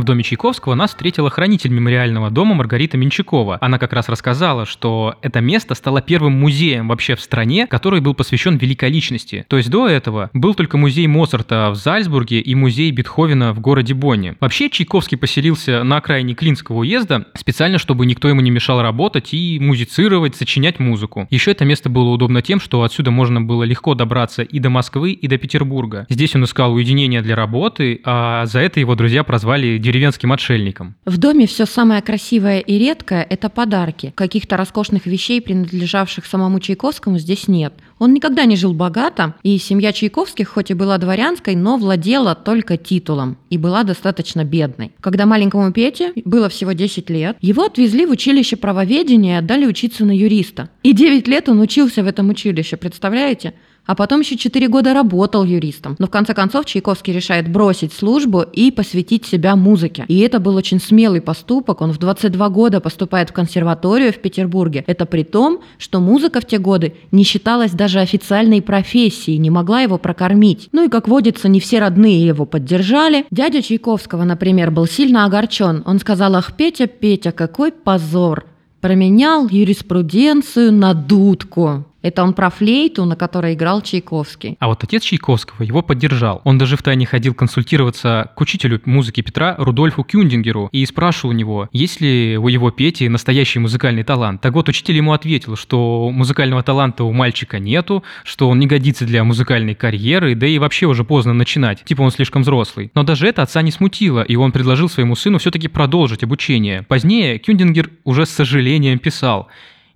В 0.00 0.04
доме 0.04 0.22
Чайковского 0.22 0.74
нас 0.74 0.92
встретила 0.92 1.28
хранитель 1.28 1.72
мемориального 1.72 2.30
дома 2.30 2.54
Маргарита 2.54 2.96
Менчакова. 2.96 3.58
Она 3.60 3.78
как 3.78 3.92
раз 3.92 4.08
рассказала, 4.08 4.64
что 4.64 5.16
это 5.20 5.42
место 5.42 5.74
стало 5.74 6.00
первым 6.00 6.32
музеем 6.32 6.88
вообще 6.88 7.16
в 7.16 7.20
стране, 7.20 7.66
который 7.66 8.00
был 8.00 8.14
посвящен 8.14 8.56
великой 8.56 8.88
личности. 8.88 9.44
То 9.46 9.58
есть 9.58 9.68
до 9.68 9.88
этого 9.88 10.30
был 10.32 10.54
только 10.54 10.78
музей 10.78 11.06
Моцарта 11.06 11.68
в 11.70 11.74
Зальцбурге 11.74 12.40
и 12.40 12.54
музей 12.54 12.90
Бетховена 12.92 13.52
в 13.52 13.60
городе 13.60 13.92
Бонне. 13.92 14.36
Вообще 14.40 14.70
Чайковский 14.70 15.18
поселился 15.18 15.84
на 15.84 15.98
окраине 15.98 16.32
Клинского 16.32 16.78
уезда 16.78 17.26
специально, 17.34 17.76
чтобы 17.76 18.06
никто 18.06 18.26
ему 18.26 18.40
не 18.40 18.50
мешал 18.50 18.80
работать 18.80 19.34
и 19.34 19.58
музицировать, 19.60 20.34
сочинять 20.34 20.78
музыку. 20.78 21.28
Еще 21.28 21.50
это 21.50 21.66
место 21.66 21.90
было 21.90 22.08
удобно 22.08 22.40
тем, 22.40 22.58
что 22.58 22.84
отсюда 22.84 23.10
можно 23.10 23.42
было 23.42 23.64
легко 23.64 23.94
добраться 23.94 24.40
и 24.40 24.60
до 24.60 24.70
Москвы, 24.70 25.12
и 25.12 25.28
до 25.28 25.36
Петербурга. 25.36 26.06
Здесь 26.08 26.34
он 26.34 26.44
искал 26.44 26.72
уединение 26.72 27.20
для 27.20 27.36
работы, 27.36 28.00
а 28.04 28.46
за 28.46 28.60
это 28.60 28.80
его 28.80 28.94
друзья 28.94 29.24
прозвали 29.24 29.76
деревенским 29.90 30.32
отшельником. 30.32 30.94
В 31.04 31.18
доме 31.18 31.46
все 31.46 31.66
самое 31.66 32.00
красивое 32.00 32.60
и 32.60 32.78
редкое– 32.78 33.26
это 33.30 33.48
подарки. 33.48 34.12
Каких-то 34.14 34.56
роскошных 34.56 35.06
вещей, 35.06 35.40
принадлежавших 35.40 36.26
самому 36.26 36.60
Чайковскому, 36.60 37.18
здесь 37.18 37.48
нет. 37.48 37.74
Он 37.98 38.14
никогда 38.14 38.44
не 38.44 38.56
жил 38.56 38.72
богато, 38.72 39.34
и 39.42 39.58
семья 39.58 39.92
Чайковских, 39.92 40.48
хоть 40.48 40.70
и 40.70 40.74
была 40.74 40.96
дворянской, 40.98 41.56
но 41.56 41.76
владела 41.76 42.34
только 42.34 42.76
титулом 42.76 43.36
и 43.50 43.58
была 43.58 43.82
достаточно 43.82 44.44
бедной. 44.44 44.92
Когда 45.00 45.26
маленькому 45.26 45.72
Пете 45.72 46.12
было 46.24 46.48
всего 46.48 46.72
10 46.72 47.10
лет, 47.10 47.36
его 47.40 47.64
отвезли 47.64 48.06
в 48.06 48.10
училище 48.10 48.56
правоведения 48.56 49.34
и 49.34 49.38
отдали 49.38 49.66
учиться 49.66 50.04
на 50.04 50.16
юриста. 50.16 50.70
И 50.82 50.92
9 50.92 51.26
лет 51.26 51.48
он 51.48 51.60
учился 51.60 52.02
в 52.02 52.06
этом 52.06 52.30
училище, 52.30 52.76
представляете? 52.76 53.54
А 53.90 53.96
потом 53.96 54.20
еще 54.20 54.36
4 54.36 54.68
года 54.68 54.94
работал 54.94 55.42
юристом. 55.42 55.96
Но 55.98 56.06
в 56.06 56.10
конце 56.10 56.32
концов 56.32 56.64
Чайковский 56.64 57.12
решает 57.12 57.50
бросить 57.50 57.92
службу 57.92 58.42
и 58.42 58.70
посвятить 58.70 59.26
себя 59.26 59.56
музыке. 59.56 60.04
И 60.06 60.20
это 60.20 60.38
был 60.38 60.54
очень 60.54 60.80
смелый 60.80 61.20
поступок. 61.20 61.80
Он 61.80 61.90
в 61.90 61.98
22 61.98 62.50
года 62.50 62.80
поступает 62.80 63.30
в 63.30 63.32
консерваторию 63.32 64.12
в 64.12 64.18
Петербурге. 64.18 64.84
Это 64.86 65.06
при 65.06 65.24
том, 65.24 65.62
что 65.76 65.98
музыка 65.98 66.40
в 66.40 66.46
те 66.46 66.58
годы 66.58 66.94
не 67.10 67.24
считалась 67.24 67.72
даже 67.72 67.98
официальной 67.98 68.62
профессией, 68.62 69.38
не 69.38 69.50
могла 69.50 69.80
его 69.80 69.98
прокормить. 69.98 70.68
Ну 70.70 70.84
и, 70.84 70.88
как 70.88 71.08
водится, 71.08 71.48
не 71.48 71.58
все 71.58 71.80
родные 71.80 72.24
его 72.24 72.44
поддержали. 72.46 73.26
Дядя 73.32 73.60
Чайковского, 73.60 74.22
например, 74.22 74.70
был 74.70 74.86
сильно 74.86 75.24
огорчен. 75.24 75.82
Он 75.84 75.98
сказал, 75.98 76.36
ах, 76.36 76.56
Петя, 76.56 76.86
Петя, 76.86 77.32
какой 77.32 77.72
позор. 77.72 78.44
Променял 78.80 79.48
юриспруденцию 79.48 80.72
на 80.72 80.94
дудку. 80.94 81.86
Это 82.02 82.22
он 82.22 82.32
про 82.32 82.50
флейту, 82.50 83.04
на 83.04 83.16
которой 83.16 83.54
играл 83.54 83.82
Чайковский. 83.82 84.56
А 84.58 84.68
вот 84.68 84.82
отец 84.82 85.02
Чайковского 85.02 85.62
его 85.62 85.82
поддержал. 85.82 86.40
Он 86.44 86.58
даже 86.58 86.76
втайне 86.76 87.06
ходил 87.06 87.34
консультироваться 87.34 88.30
к 88.34 88.40
учителю 88.40 88.80
музыки 88.84 89.20
Петра 89.20 89.54
Рудольфу 89.58 90.02
Кюндингеру 90.04 90.68
и 90.72 90.84
спрашивал 90.86 91.30
у 91.30 91.36
него, 91.36 91.68
есть 91.72 92.00
ли 92.00 92.38
у 92.38 92.48
его 92.48 92.70
Пети 92.70 93.08
настоящий 93.08 93.58
музыкальный 93.58 94.02
талант. 94.02 94.40
Так 94.40 94.54
вот, 94.54 94.68
учитель 94.68 94.96
ему 94.96 95.12
ответил, 95.12 95.56
что 95.56 96.10
музыкального 96.10 96.62
таланта 96.62 97.04
у 97.04 97.12
мальчика 97.12 97.58
нету, 97.58 98.02
что 98.24 98.48
он 98.48 98.58
не 98.58 98.66
годится 98.66 99.04
для 99.04 99.22
музыкальной 99.24 99.74
карьеры, 99.74 100.34
да 100.34 100.46
и 100.46 100.58
вообще 100.58 100.86
уже 100.86 101.04
поздно 101.04 101.34
начинать, 101.34 101.84
типа 101.84 102.02
он 102.02 102.10
слишком 102.10 102.42
взрослый. 102.42 102.90
Но 102.94 103.02
даже 103.02 103.26
это 103.26 103.42
отца 103.42 103.60
не 103.62 103.70
смутило, 103.70 104.22
и 104.22 104.36
он 104.36 104.52
предложил 104.52 104.88
своему 104.88 105.16
сыну 105.16 105.38
все-таки 105.38 105.68
продолжить 105.68 106.22
обучение. 106.22 106.82
Позднее 106.82 107.38
Кюндингер 107.38 107.90
уже 108.04 108.26
с 108.26 108.30
сожалением 108.30 108.98
писал, 108.98 109.48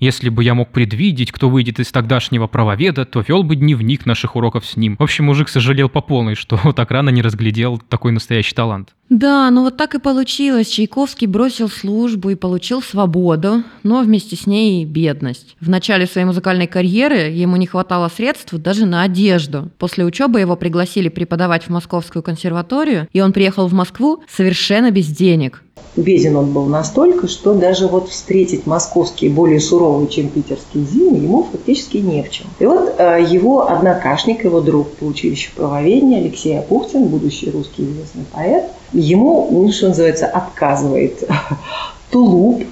если 0.04 0.28
бы 0.28 0.44
я 0.44 0.54
мог 0.54 0.70
предвидеть, 0.70 1.32
кто 1.32 1.48
выйдет 1.48 1.80
из 1.80 1.90
тогдашнего 1.90 2.46
правоведа, 2.46 3.04
то 3.06 3.24
вел 3.26 3.42
бы 3.42 3.56
дневник 3.56 4.04
наших 4.04 4.36
уроков 4.36 4.66
с 4.66 4.76
ним. 4.76 4.96
В 4.98 5.02
общем, 5.02 5.24
мужик 5.24 5.48
сожалел 5.48 5.88
по 5.88 6.02
полной, 6.02 6.34
что 6.34 6.72
так 6.76 6.90
рано 6.90 7.08
не 7.10 7.22
разглядел 7.22 7.78
такой 7.78 8.12
настоящий 8.12 8.54
талант. 8.54 8.94
Да, 9.14 9.48
ну 9.52 9.62
вот 9.62 9.76
так 9.76 9.94
и 9.94 10.00
получилось. 10.00 10.66
Чайковский 10.66 11.28
бросил 11.28 11.68
службу 11.68 12.30
и 12.30 12.34
получил 12.34 12.82
свободу, 12.82 13.62
но 13.84 14.00
вместе 14.00 14.34
с 14.34 14.44
ней 14.44 14.82
и 14.82 14.84
бедность. 14.84 15.54
В 15.60 15.68
начале 15.68 16.06
своей 16.06 16.26
музыкальной 16.26 16.66
карьеры 16.66 17.28
ему 17.28 17.54
не 17.54 17.68
хватало 17.68 18.08
средств 18.08 18.52
даже 18.54 18.86
на 18.86 19.02
одежду. 19.02 19.70
После 19.78 20.04
учебы 20.04 20.40
его 20.40 20.56
пригласили 20.56 21.08
преподавать 21.10 21.62
в 21.62 21.68
Московскую 21.68 22.24
консерваторию, 22.24 23.06
и 23.12 23.20
он 23.20 23.32
приехал 23.32 23.68
в 23.68 23.72
Москву 23.72 24.24
совершенно 24.28 24.90
без 24.90 25.06
денег. 25.06 25.62
Беден 25.96 26.34
он 26.34 26.52
был 26.52 26.66
настолько, 26.66 27.28
что 27.28 27.54
даже 27.54 27.86
вот 27.86 28.08
встретить 28.08 28.66
московские 28.66 29.30
более 29.30 29.60
суровые, 29.60 30.08
чем 30.08 30.28
питерские 30.28 30.84
зимы, 30.84 31.18
ему 31.18 31.48
фактически 31.52 31.98
не 31.98 32.24
в 32.24 32.30
чем. 32.30 32.46
И 32.58 32.66
вот 32.66 32.96
э, 32.98 33.24
его 33.30 33.70
однокашник, 33.70 34.44
его 34.44 34.60
друг 34.60 34.90
по 34.96 35.04
училищу 35.04 35.52
правоведения 35.54 36.18
Алексей 36.18 36.58
Апухтин, 36.58 37.06
будущий 37.06 37.50
русский 37.50 37.84
известный 37.84 38.24
поэт, 38.32 38.64
ему, 38.94 39.48
ну, 39.50 39.70
что 39.72 39.88
называется, 39.88 40.26
отказывает 40.26 41.28
тулуп, 42.10 42.64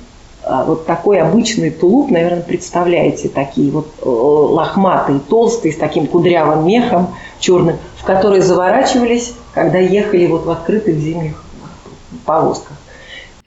а, 0.44 0.64
вот 0.64 0.86
такой 0.86 1.20
обычный 1.20 1.70
тулуп, 1.70 2.10
наверное, 2.10 2.42
представляете, 2.42 3.28
такие 3.28 3.70
вот 3.70 3.88
э, 4.02 4.08
лохматые, 4.08 5.20
толстые, 5.20 5.72
с 5.72 5.76
таким 5.76 6.08
кудрявым 6.08 6.66
мехом 6.66 7.14
черным, 7.38 7.76
в 7.96 8.04
которые 8.04 8.42
заворачивались, 8.42 9.34
когда 9.54 9.78
ехали 9.78 10.26
вот 10.26 10.44
в 10.44 10.50
открытых 10.50 10.96
зимних 10.96 11.44
повозках. 12.24 12.76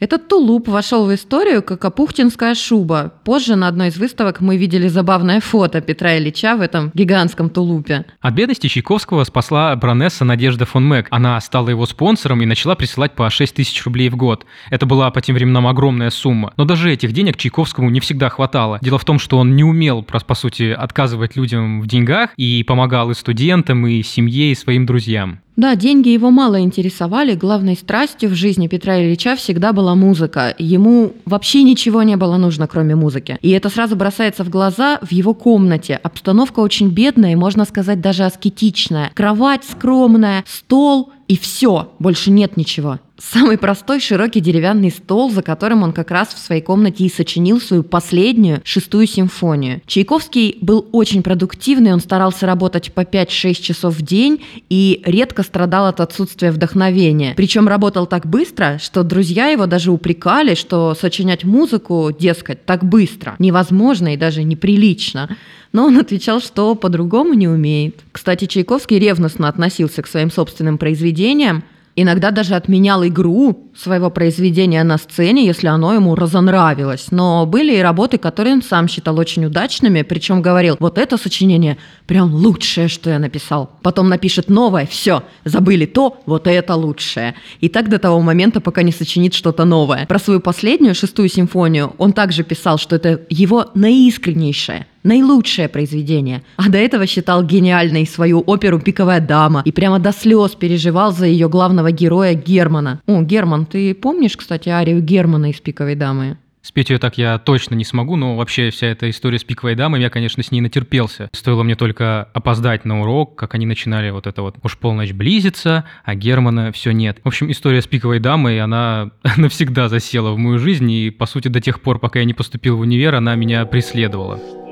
Этот 0.05 0.27
тулуп 0.27 0.67
вошел 0.67 1.07
в 1.07 1.15
историю 1.15 1.63
как 1.63 1.83
опухтинская 1.83 2.53
шуба. 2.53 3.11
Позже 3.23 3.55
на 3.55 3.67
одной 3.67 3.87
из 3.87 3.97
выставок 3.97 4.39
мы 4.39 4.55
видели 4.55 4.87
забавное 4.87 5.39
фото 5.39 5.81
Петра 5.81 6.15
Ильича 6.19 6.55
в 6.55 6.61
этом 6.61 6.91
гигантском 6.93 7.49
тулупе. 7.49 8.05
От 8.21 8.35
бедности 8.35 8.67
Чайковского 8.67 9.23
спасла 9.23 9.75
баронесса 9.75 10.23
Надежда 10.23 10.67
фон 10.67 10.87
Мэг. 10.87 11.07
Она 11.09 11.41
стала 11.41 11.69
его 11.69 11.87
спонсором 11.87 12.39
и 12.43 12.45
начала 12.45 12.75
присылать 12.75 13.13
по 13.13 13.27
6 13.31 13.55
тысяч 13.55 13.83
рублей 13.83 14.09
в 14.09 14.15
год. 14.15 14.45
Это 14.69 14.85
была 14.85 15.09
по 15.09 15.21
тем 15.21 15.33
временам 15.33 15.65
огромная 15.65 16.11
сумма. 16.11 16.53
Но 16.55 16.65
даже 16.65 16.93
этих 16.93 17.11
денег 17.11 17.37
Чайковскому 17.37 17.89
не 17.89 17.99
всегда 17.99 18.29
хватало. 18.29 18.77
Дело 18.83 18.99
в 18.99 19.05
том, 19.05 19.17
что 19.17 19.39
он 19.39 19.55
не 19.55 19.63
умел, 19.63 20.03
по 20.03 20.35
сути, 20.35 20.69
отказывать 20.69 21.35
людям 21.35 21.81
в 21.81 21.87
деньгах 21.87 22.29
и 22.37 22.63
помогал 22.63 23.09
и 23.09 23.15
студентам, 23.15 23.87
и 23.87 24.03
семье, 24.03 24.51
и 24.51 24.55
своим 24.55 24.85
друзьям. 24.85 25.39
Да, 25.55 25.75
деньги 25.75 26.09
его 26.09 26.31
мало 26.31 26.59
интересовали. 26.59 27.33
Главной 27.33 27.75
страстью 27.75 28.29
в 28.29 28.33
жизни 28.33 28.67
Петра 28.67 28.99
Ильича 29.01 29.35
всегда 29.35 29.71
была 29.71 29.95
музыка. 29.95 30.53
Ему 30.57 31.13
вообще 31.25 31.63
ничего 31.63 32.03
не 32.03 32.17
было 32.17 32.35
нужно, 32.37 32.67
кроме 32.67 32.95
музыки. 32.95 33.37
И 33.41 33.51
это 33.51 33.69
сразу 33.69 33.95
бросается 33.95 34.43
в 34.43 34.49
глаза 34.49 34.99
в 35.01 35.11
его 35.11 35.33
комнате. 35.33 35.99
Обстановка 36.03 36.59
очень 36.59 36.89
бедная 36.89 37.31
и, 37.31 37.35
можно 37.35 37.63
сказать, 37.63 38.01
даже 38.01 38.25
аскетичная. 38.25 39.11
Кровать 39.13 39.63
скромная, 39.63 40.43
стол 40.47 41.11
и 41.27 41.37
все, 41.37 41.91
больше 41.99 42.31
нет 42.31 42.57
ничего. 42.57 42.99
Самый 43.17 43.57
простой 43.57 44.01
широкий 44.01 44.41
деревянный 44.41 44.91
стол, 44.91 45.31
за 45.31 45.41
которым 45.41 45.83
он 45.83 45.93
как 45.93 46.11
раз 46.11 46.33
в 46.33 46.37
своей 46.37 46.61
комнате 46.61 47.05
и 47.05 47.09
сочинил 47.09 47.61
свою 47.61 47.83
последнюю 47.83 48.61
шестую 48.65 49.07
симфонию. 49.07 49.81
Чайковский 49.85 50.57
был 50.61 50.87
очень 50.91 51.23
продуктивный, 51.23 51.93
он 51.93 52.01
старался 52.01 52.45
работать 52.45 52.91
по 52.93 53.01
5-6 53.01 53.53
часов 53.53 53.95
в 53.95 54.01
день 54.01 54.43
и 54.69 55.01
редко 55.05 55.43
страдал 55.43 55.87
от 55.87 56.01
отсутствия 56.01 56.51
вдохновения. 56.51 57.33
Причем 57.37 57.69
работал 57.69 58.05
так 58.05 58.25
быстро, 58.27 58.79
что 58.81 59.03
друзья 59.03 59.47
его 59.47 59.65
даже 59.65 59.91
упрекали, 59.91 60.55
что 60.55 60.93
сочинять 60.93 61.45
музыку, 61.45 62.11
дескать, 62.17 62.65
так 62.65 62.83
быстро 62.83 63.35
невозможно 63.39 64.13
и 64.13 64.17
даже 64.17 64.43
неприлично 64.43 65.35
но 65.71 65.87
он 65.87 65.97
отвечал, 65.97 66.39
что 66.39 66.73
по-другому 66.73 67.33
не 67.33 67.49
умеет. 67.49 67.97
Кстати, 68.13 68.45
Чайковский 68.45 68.97
ревностно 68.97 69.49
относился 69.49 70.01
к 70.01 70.07
своим 70.07 70.31
собственным 70.31 70.77
произведениям, 70.77 71.65
иногда 71.95 72.31
даже 72.31 72.55
отменял 72.55 73.05
игру 73.05 73.71
своего 73.75 74.09
произведения 74.09 74.83
на 74.83 74.97
сцене, 74.97 75.45
если 75.45 75.67
оно 75.67 75.93
ему 75.93 76.15
разонравилось. 76.15 77.07
Но 77.11 77.45
были 77.45 77.75
и 77.75 77.81
работы, 77.81 78.17
которые 78.17 78.55
он 78.55 78.61
сам 78.61 78.87
считал 78.87 79.17
очень 79.17 79.45
удачными, 79.45 80.01
причем 80.01 80.41
говорил, 80.41 80.77
вот 80.79 80.97
это 80.97 81.17
сочинение 81.17 81.77
прям 82.07 82.33
лучшее, 82.33 82.87
что 82.87 83.09
я 83.09 83.19
написал. 83.19 83.69
Потом 83.81 84.09
напишет 84.09 84.49
новое, 84.49 84.85
все, 84.85 85.23
забыли 85.43 85.85
то, 85.85 86.17
вот 86.25 86.47
это 86.47 86.75
лучшее. 86.75 87.35
И 87.59 87.69
так 87.69 87.89
до 87.89 87.99
того 87.99 88.19
момента, 88.21 88.61
пока 88.61 88.83
не 88.83 88.91
сочинит 88.91 89.33
что-то 89.33 89.65
новое. 89.65 90.05
Про 90.05 90.19
свою 90.19 90.39
последнюю, 90.39 90.95
шестую 90.95 91.29
симфонию, 91.29 91.93
он 91.97 92.13
также 92.13 92.43
писал, 92.43 92.77
что 92.77 92.95
это 92.95 93.21
его 93.29 93.71
наискреннейшее, 93.73 94.87
наилучшее 95.05 95.69
произведение. 95.69 96.43
А 96.57 96.69
до 96.69 96.77
этого 96.77 97.07
считал 97.07 97.43
гениальной 97.43 98.05
свою 98.05 98.43
оперу 98.45 98.79
«Пиковая 98.79 99.21
дама» 99.21 99.61
и 99.63 99.71
прямо 99.71 99.99
до 99.99 100.11
слез 100.11 100.51
переживал 100.51 101.13
за 101.13 101.25
ее 101.27 101.47
главного 101.47 101.91
героя 101.91 102.33
Германа. 102.33 103.01
О, 103.05 103.21
Герман, 103.21 103.65
ты 103.65 103.93
помнишь, 103.93 104.35
кстати, 104.35 104.69
арию 104.69 105.01
Германа 105.01 105.51
из 105.51 105.61
«Пиковой 105.61 105.95
дамы»? 105.95 106.37
Спеть 106.65 106.89
ее 106.89 106.97
так 106.97 107.19
я 107.19 107.37
точно 107.37 107.75
не 107.75 107.85
смогу, 107.85 108.15
но 108.15 108.35
вообще 108.35 108.71
вся 108.71 108.87
эта 108.87 109.07
история 109.11 109.37
с 109.37 109.43
пиковой 109.43 109.75
дамой, 109.75 110.01
я, 110.01 110.09
конечно, 110.09 110.41
с 110.41 110.49
ней 110.49 110.61
натерпелся. 110.61 111.29
Стоило 111.31 111.61
мне 111.61 111.75
только 111.75 112.23
опоздать 112.33 112.85
на 112.85 113.01
урок, 113.01 113.35
как 113.35 113.53
они 113.53 113.67
начинали 113.67 114.09
вот 114.09 114.25
это 114.25 114.41
вот 114.41 114.55
«Уж 114.63 114.79
полночь 114.79 115.11
близится», 115.11 115.85
а 116.03 116.15
Германа 116.15 116.71
все 116.71 116.89
нет. 116.89 117.19
В 117.23 117.27
общем, 117.27 117.51
история 117.51 117.83
с 117.83 117.87
пиковой 117.87 118.17
дамой, 118.17 118.59
она 118.59 119.11
навсегда 119.37 119.89
засела 119.89 120.31
в 120.31 120.39
мою 120.39 120.57
жизнь, 120.57 120.89
и, 120.89 121.11
по 121.11 121.27
сути, 121.27 121.49
до 121.49 121.61
тех 121.61 121.81
пор, 121.81 121.99
пока 121.99 122.17
я 122.17 122.25
не 122.25 122.33
поступил 122.33 122.77
в 122.77 122.79
универ, 122.79 123.13
она 123.13 123.35
меня 123.35 123.63
преследовала. 123.67 124.64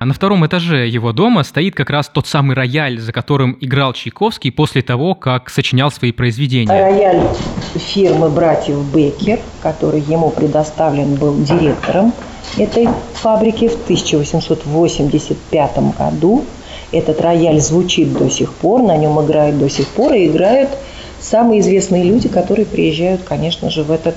А 0.00 0.06
на 0.06 0.14
втором 0.14 0.46
этаже 0.46 0.88
его 0.88 1.12
дома 1.12 1.44
стоит 1.44 1.74
как 1.74 1.90
раз 1.90 2.08
тот 2.08 2.26
самый 2.26 2.56
рояль, 2.56 2.98
за 2.98 3.12
которым 3.12 3.58
играл 3.60 3.92
Чайковский 3.92 4.50
после 4.50 4.80
того, 4.80 5.14
как 5.14 5.50
сочинял 5.50 5.92
свои 5.92 6.10
произведения. 6.10 6.72
Рояль 6.72 7.20
фирмы 7.74 8.30
братьев 8.30 8.78
Беккер, 8.94 9.40
который 9.62 10.00
ему 10.00 10.30
предоставлен 10.30 11.16
был 11.16 11.42
директором 11.42 12.14
этой 12.56 12.88
фабрики 13.12 13.68
в 13.68 13.74
1885 13.74 15.78
году. 15.98 16.46
Этот 16.92 17.20
рояль 17.20 17.60
звучит 17.60 18.14
до 18.14 18.30
сих 18.30 18.54
пор, 18.54 18.82
на 18.82 18.96
нем 18.96 19.22
играют 19.22 19.58
до 19.58 19.68
сих 19.68 19.86
пор 19.86 20.14
и 20.14 20.28
играют 20.28 20.70
самые 21.20 21.60
известные 21.60 22.04
люди, 22.04 22.28
которые 22.28 22.64
приезжают, 22.64 23.24
конечно 23.24 23.68
же, 23.68 23.82
в 23.82 23.90
этот 23.90 24.16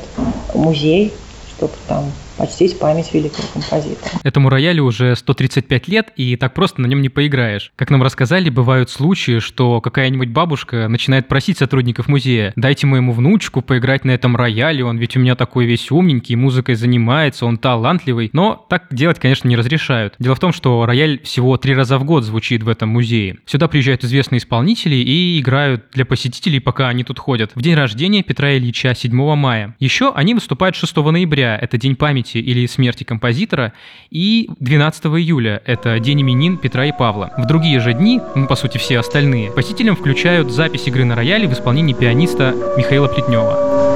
музей, 0.55 1.11
чтобы 1.57 1.73
там 1.89 2.05
почтить 2.37 2.79
память 2.79 3.13
великого 3.13 3.47
композитора. 3.53 4.11
Этому 4.23 4.49
роялю 4.49 4.83
уже 4.83 5.15
135 5.15 5.87
лет, 5.87 6.11
и 6.15 6.35
так 6.35 6.53
просто 6.53 6.81
на 6.81 6.87
нем 6.87 7.01
не 7.01 7.09
поиграешь. 7.09 7.71
Как 7.75 7.89
нам 7.89 8.03
рассказали, 8.03 8.49
бывают 8.49 8.89
случаи, 8.89 9.39
что 9.39 9.81
какая-нибудь 9.81 10.29
бабушка 10.29 10.87
начинает 10.87 11.27
просить 11.27 11.57
сотрудников 11.57 12.07
музея, 12.07 12.53
дайте 12.55 12.87
моему 12.87 13.13
внучку 13.13 13.61
поиграть 13.61 14.05
на 14.05 14.11
этом 14.11 14.35
рояле, 14.35 14.83
он 14.83 14.97
ведь 14.97 15.15
у 15.15 15.19
меня 15.19 15.35
такой 15.35 15.65
весь 15.65 15.91
умненький, 15.91 16.35
музыкой 16.35 16.75
занимается, 16.75 17.45
он 17.45 17.57
талантливый. 17.57 18.29
Но 18.33 18.65
так 18.69 18.87
делать, 18.91 19.19
конечно, 19.19 19.47
не 19.47 19.55
разрешают. 19.55 20.15
Дело 20.19 20.35
в 20.35 20.39
том, 20.39 20.53
что 20.53 20.85
рояль 20.85 21.21
всего 21.23 21.57
три 21.57 21.73
раза 21.73 21.97
в 21.97 22.03
год 22.03 22.23
звучит 22.23 22.63
в 22.63 22.69
этом 22.69 22.89
музее. 22.89 23.37
Сюда 23.45 23.67
приезжают 23.67 24.03
известные 24.03 24.39
исполнители 24.39 24.95
и 24.95 25.39
играют 25.39 25.85
для 25.93 26.05
посетителей, 26.05 26.59
пока 26.59 26.89
они 26.89 27.03
тут 27.03 27.19
ходят. 27.19 27.51
В 27.55 27.61
день 27.61 27.75
рождения 27.75 28.23
Петра 28.23 28.55
Ильича 28.57 28.95
7 28.95 29.13
мая. 29.35 29.75
Еще 29.79 30.11
они 30.13 30.33
выступают 30.33 30.75
6 30.75 30.95
ноября, 30.95 31.57
это 31.57 31.77
день 31.77 31.95
памяти 31.95 32.22
или 32.31 32.65
смерти 32.65 33.03
композитора, 33.03 33.73
и 34.09 34.49
12 34.59 35.05
июля, 35.05 35.61
это 35.65 35.99
день 35.99 36.21
именин 36.21 36.57
Петра 36.57 36.85
и 36.85 36.91
Павла. 36.91 37.31
В 37.37 37.45
другие 37.45 37.79
же 37.79 37.93
дни, 37.93 38.21
ну, 38.35 38.47
по 38.47 38.55
сути, 38.55 38.77
все 38.77 38.99
остальные, 38.99 39.51
посетителям 39.51 39.95
включают 39.95 40.51
запись 40.51 40.87
игры 40.87 41.05
на 41.05 41.15
рояле 41.15 41.47
в 41.47 41.53
исполнении 41.53 41.93
пианиста 41.93 42.55
Михаила 42.77 43.07
Плетнева. 43.07 43.92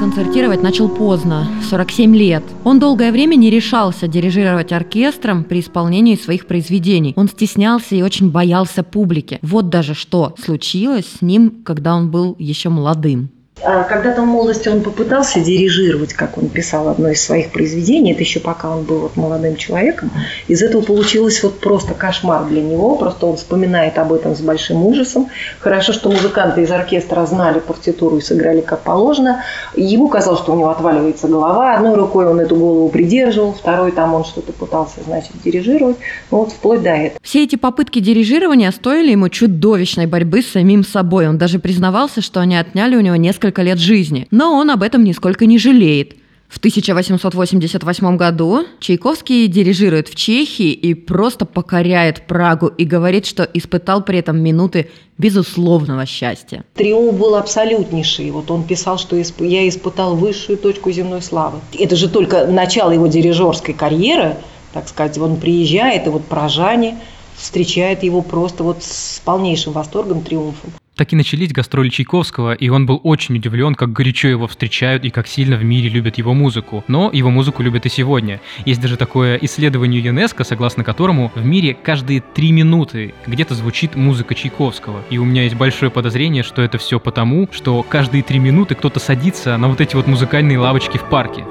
Концертировать 0.00 0.62
начал 0.62 0.88
поздно, 0.88 1.46
в 1.60 1.64
47 1.66 2.16
лет. 2.16 2.42
Он 2.64 2.78
долгое 2.78 3.12
время 3.12 3.36
не 3.36 3.50
решался 3.50 4.08
дирижировать 4.08 4.72
оркестром 4.72 5.44
при 5.44 5.60
исполнении 5.60 6.16
своих 6.16 6.46
произведений. 6.46 7.12
Он 7.16 7.28
стеснялся 7.28 7.94
и 7.94 8.00
очень 8.00 8.30
боялся 8.30 8.82
публики. 8.82 9.38
Вот 9.42 9.68
даже 9.68 9.92
что 9.92 10.34
случилось 10.42 11.04
с 11.18 11.20
ним, 11.20 11.62
когда 11.64 11.94
он 11.94 12.10
был 12.10 12.34
еще 12.38 12.70
молодым. 12.70 13.28
А 13.62 13.84
Когда-то 13.84 14.22
в 14.22 14.26
молодости 14.26 14.68
он 14.68 14.80
попытался 14.80 15.40
дирижировать, 15.40 16.14
как 16.14 16.38
он 16.38 16.48
писал 16.48 16.88
одно 16.88 17.10
из 17.10 17.20
своих 17.22 17.50
произведений, 17.50 18.12
это 18.12 18.20
еще 18.20 18.40
пока 18.40 18.70
он 18.70 18.84
был 18.84 19.00
вот 19.00 19.16
молодым 19.16 19.56
человеком. 19.56 20.10
Из 20.48 20.62
этого 20.62 20.80
получилось 20.80 21.42
вот 21.42 21.60
просто 21.60 21.92
кошмар 21.92 22.46
для 22.46 22.62
него, 22.62 22.96
просто 22.96 23.26
он 23.26 23.36
вспоминает 23.36 23.98
об 23.98 24.12
этом 24.12 24.34
с 24.34 24.40
большим 24.40 24.86
ужасом. 24.86 25.28
Хорошо, 25.58 25.92
что 25.92 26.10
музыканты 26.10 26.62
из 26.62 26.70
оркестра 26.70 27.26
знали 27.26 27.58
партитуру 27.58 28.16
и 28.16 28.20
сыграли 28.22 28.62
как 28.62 28.80
положено. 28.80 29.42
Ему 29.76 30.08
казалось, 30.08 30.40
что 30.40 30.54
у 30.54 30.58
него 30.58 30.70
отваливается 30.70 31.28
голова, 31.28 31.74
одной 31.74 31.96
рукой 31.96 32.26
он 32.26 32.40
эту 32.40 32.56
голову 32.56 32.88
придерживал, 32.88 33.52
второй 33.52 33.92
там 33.92 34.14
он 34.14 34.24
что-то 34.24 34.52
пытался, 34.52 35.02
значит, 35.04 35.32
дирижировать, 35.44 35.96
ну 36.30 36.38
вот 36.38 36.52
вплоть 36.52 36.82
до 36.82 36.90
этого. 36.90 37.20
Все 37.22 37.44
эти 37.44 37.56
попытки 37.56 37.98
дирижирования 37.98 38.70
стоили 38.70 39.10
ему 39.10 39.28
чудовищной 39.28 40.06
борьбы 40.06 40.40
с 40.40 40.52
самим 40.52 40.82
собой. 40.84 41.28
Он 41.28 41.36
даже 41.36 41.58
признавался, 41.58 42.22
что 42.22 42.40
они 42.40 42.56
отняли 42.56 42.96
у 42.96 43.00
него 43.00 43.16
несколько 43.16 43.49
лет 43.58 43.78
жизни. 43.78 44.26
Но 44.30 44.54
он 44.54 44.70
об 44.70 44.82
этом 44.82 45.04
нисколько 45.04 45.46
не 45.46 45.58
жалеет. 45.58 46.16
В 46.50 46.58
1888 46.58 48.16
году 48.16 48.66
Чайковский 48.80 49.46
дирижирует 49.46 50.08
в 50.08 50.16
Чехии 50.16 50.72
и 50.72 50.94
просто 50.94 51.46
покоряет 51.46 52.26
Прагу 52.26 52.66
и 52.66 52.84
говорит, 52.84 53.24
что 53.24 53.44
испытал 53.44 54.02
при 54.02 54.18
этом 54.18 54.42
минуты 54.42 54.90
безусловного 55.16 56.06
счастья. 56.06 56.64
Триумф 56.74 57.16
был 57.16 57.36
абсолютнейший. 57.36 58.32
Вот 58.32 58.50
он 58.50 58.64
писал, 58.64 58.98
что 58.98 59.14
я 59.14 59.68
испытал 59.68 60.16
высшую 60.16 60.58
точку 60.58 60.90
земной 60.90 61.22
славы. 61.22 61.60
Это 61.78 61.94
же 61.94 62.08
только 62.08 62.46
начало 62.46 62.90
его 62.90 63.06
дирижерской 63.06 63.72
карьеры, 63.72 64.36
так 64.72 64.88
сказать. 64.88 65.18
Он 65.18 65.36
приезжает, 65.36 66.08
и 66.08 66.10
вот 66.10 66.24
прожане 66.24 66.98
встречает 67.36 68.02
его 68.02 68.22
просто 68.22 68.64
вот 68.64 68.82
с 68.82 69.22
полнейшим 69.24 69.72
восторгом, 69.72 70.22
триумфом. 70.22 70.72
Так 71.00 71.14
и 71.14 71.16
начались 71.16 71.50
гастроли 71.50 71.88
Чайковского, 71.88 72.52
и 72.52 72.68
он 72.68 72.84
был 72.84 73.00
очень 73.02 73.36
удивлен, 73.36 73.74
как 73.74 73.90
горячо 73.90 74.28
его 74.28 74.46
встречают 74.46 75.02
и 75.06 75.08
как 75.08 75.28
сильно 75.28 75.56
в 75.56 75.64
мире 75.64 75.88
любят 75.88 76.18
его 76.18 76.34
музыку. 76.34 76.84
Но 76.88 77.08
его 77.10 77.30
музыку 77.30 77.62
любят 77.62 77.86
и 77.86 77.88
сегодня. 77.88 78.38
Есть 78.66 78.82
даже 78.82 78.98
такое 78.98 79.38
исследование 79.38 80.04
ЮНЕСКО, 80.04 80.44
согласно 80.44 80.84
которому 80.84 81.32
в 81.34 81.42
мире 81.42 81.72
каждые 81.72 82.20
три 82.20 82.52
минуты 82.52 83.14
где-то 83.26 83.54
звучит 83.54 83.96
музыка 83.96 84.34
Чайковского. 84.34 85.02
И 85.08 85.16
у 85.16 85.24
меня 85.24 85.44
есть 85.44 85.56
большое 85.56 85.90
подозрение, 85.90 86.42
что 86.42 86.60
это 86.60 86.76
все 86.76 87.00
потому, 87.00 87.48
что 87.50 87.82
каждые 87.82 88.22
три 88.22 88.38
минуты 88.38 88.74
кто-то 88.74 89.00
садится 89.00 89.56
на 89.56 89.68
вот 89.68 89.80
эти 89.80 89.96
вот 89.96 90.06
музыкальные 90.06 90.58
лавочки 90.58 90.98
в 90.98 91.08
парке. 91.08 91.46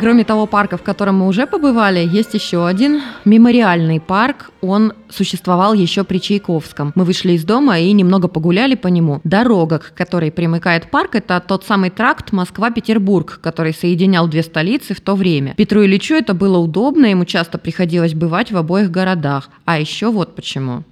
Кроме 0.00 0.24
того 0.24 0.46
парка, 0.46 0.76
в 0.76 0.82
котором 0.82 1.18
мы 1.18 1.26
уже 1.26 1.46
побывали, 1.46 2.06
есть 2.06 2.32
еще 2.32 2.66
один 2.66 3.02
мемориальный 3.24 3.98
парк. 4.00 4.50
Он 4.60 4.92
существовал 5.08 5.74
еще 5.74 6.04
при 6.04 6.18
Чайковском. 6.18 6.92
Мы 6.94 7.04
вышли 7.04 7.32
из 7.32 7.44
дома 7.44 7.78
и 7.78 7.92
немного 7.92 8.28
погуляли 8.28 8.76
по 8.76 8.86
нему. 8.86 9.20
Дорога, 9.24 9.80
к 9.80 9.94
которой 9.94 10.30
примыкает 10.30 10.90
парк, 10.90 11.16
это 11.16 11.42
тот 11.44 11.64
самый 11.64 11.90
тракт 11.90 12.32
Москва-Петербург, 12.32 13.40
который 13.42 13.74
соединял 13.74 14.28
две 14.28 14.42
столицы 14.42 14.94
в 14.94 15.00
то 15.00 15.16
время. 15.16 15.54
Петру 15.56 15.82
Ильичу 15.82 16.14
это 16.14 16.32
было 16.32 16.58
удобно, 16.58 17.06
ему 17.06 17.24
часто 17.24 17.58
приходилось 17.58 18.14
бывать 18.14 18.52
в 18.52 18.56
обоих 18.56 18.90
городах. 18.90 19.50
А 19.64 19.80
еще 19.80 20.10
вот 20.10 20.36
почему. 20.36 20.84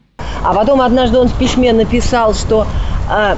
А 0.43 0.53
потом 0.53 0.81
однажды 0.81 1.19
он 1.19 1.29
в 1.29 1.39
письме 1.39 1.73
написал, 1.73 2.35
что 2.35 2.67
а, 3.09 3.37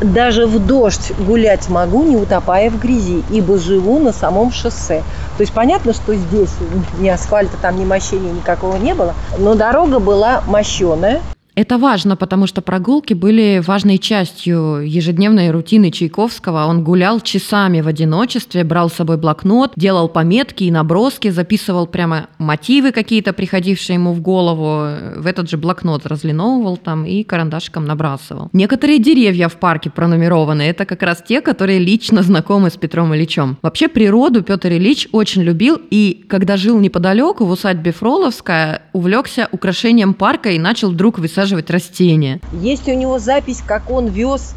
даже 0.00 0.46
в 0.46 0.64
дождь 0.64 1.12
гулять 1.18 1.68
могу, 1.68 2.04
не 2.04 2.16
утопая 2.16 2.70
в 2.70 2.78
грязи, 2.78 3.22
ибо 3.30 3.58
живу 3.58 3.98
на 3.98 4.12
самом 4.12 4.52
шоссе. 4.52 5.02
То 5.36 5.40
есть 5.40 5.52
понятно, 5.52 5.92
что 5.92 6.14
здесь 6.14 6.50
ни 6.98 7.08
асфальта, 7.08 7.56
там 7.60 7.78
ни 7.78 7.84
мощения 7.84 8.32
никакого 8.32 8.76
не 8.76 8.94
было, 8.94 9.14
но 9.38 9.54
дорога 9.54 9.98
была 9.98 10.42
мощеная, 10.46 11.20
Это 11.56 11.78
важно, 11.78 12.16
потому 12.16 12.48
что 12.48 12.62
прогулки 12.62 13.14
были 13.14 13.62
важной 13.64 13.98
частью 13.98 14.80
ежедневной 14.84 15.50
рутины 15.50 15.92
Чайковского. 15.92 16.64
Он 16.66 16.82
гулял 16.82 17.20
часами 17.20 17.80
в 17.80 17.86
одиночестве, 17.86 18.64
брал 18.64 18.90
с 18.90 18.94
собой 18.94 19.18
блокнот, 19.18 19.72
делал 19.76 20.08
пометки 20.08 20.64
и 20.64 20.70
наброски, 20.72 21.30
записывал 21.30 21.86
прямо 21.86 22.26
мотивы 22.38 22.90
какие-то, 22.90 23.32
приходившие 23.32 23.94
ему 23.94 24.12
в 24.12 24.20
голову. 24.20 25.20
В 25.20 25.26
этот 25.26 25.48
же 25.48 25.56
блокнот 25.56 26.06
разлиновывал 26.06 26.76
там 26.76 27.06
и 27.06 27.22
карандашиком 27.22 27.84
набрасывал. 27.84 28.48
Некоторые 28.52 28.98
деревья 28.98 29.48
в 29.48 29.54
парке 29.54 29.90
пронумерованы. 29.90 30.62
Это 30.62 30.84
как 30.86 31.02
раз 31.02 31.22
те, 31.22 31.40
которые 31.40 31.78
лично 31.78 32.22
знакомы 32.22 32.70
с 32.70 32.76
Петром 32.76 33.14
Ильичем. 33.14 33.58
Вообще 33.62 33.86
природу 33.86 34.42
Петр 34.42 34.72
Ильич 34.72 35.08
очень 35.12 35.42
любил 35.42 35.80
и, 35.90 36.24
когда 36.28 36.56
жил 36.56 36.80
неподалеку 36.80 37.44
в 37.44 37.50
усадьбе 37.52 37.92
Фроловская, 37.92 38.82
увлекся 38.92 39.48
украшением 39.52 40.14
парка 40.14 40.50
и 40.50 40.58
начал 40.58 40.90
вдруг 40.90 41.20
высаживать 41.20 41.43
растения. 41.70 42.40
Есть 42.52 42.88
у 42.88 42.94
него 42.94 43.18
запись, 43.18 43.62
как 43.66 43.90
он 43.90 44.06
вез 44.06 44.54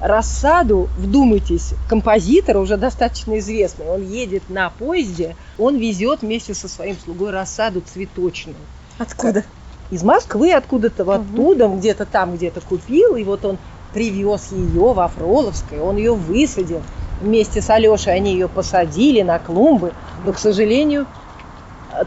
рассаду, 0.00 0.88
вдумайтесь, 0.96 1.74
композитор 1.88 2.58
уже 2.58 2.76
достаточно 2.76 3.38
известный, 3.38 3.86
он 3.86 4.06
едет 4.06 4.44
на 4.48 4.70
поезде, 4.70 5.34
он 5.58 5.76
везет 5.76 6.22
вместе 6.22 6.54
со 6.54 6.68
своим 6.68 6.96
слугой 7.04 7.30
рассаду 7.30 7.80
цветочную. 7.80 8.56
Откуда? 8.98 9.44
Из 9.90 10.02
Москвы 10.02 10.52
откуда-то 10.52 11.04
вот 11.04 11.20
оттуда, 11.20 11.68
где-то 11.68 12.04
там 12.04 12.36
где-то 12.36 12.60
купил, 12.60 13.16
и 13.16 13.24
вот 13.24 13.44
он 13.44 13.58
привез 13.92 14.52
ее 14.52 14.92
во 14.92 15.08
Фроловское, 15.08 15.80
он 15.80 15.96
ее 15.96 16.14
высадил. 16.14 16.82
Вместе 17.20 17.62
с 17.62 17.70
Алешей 17.70 18.14
они 18.14 18.32
ее 18.32 18.48
посадили 18.48 19.22
на 19.22 19.38
клумбы, 19.38 19.92
но, 20.24 20.32
к 20.32 20.38
сожалению, 20.38 21.06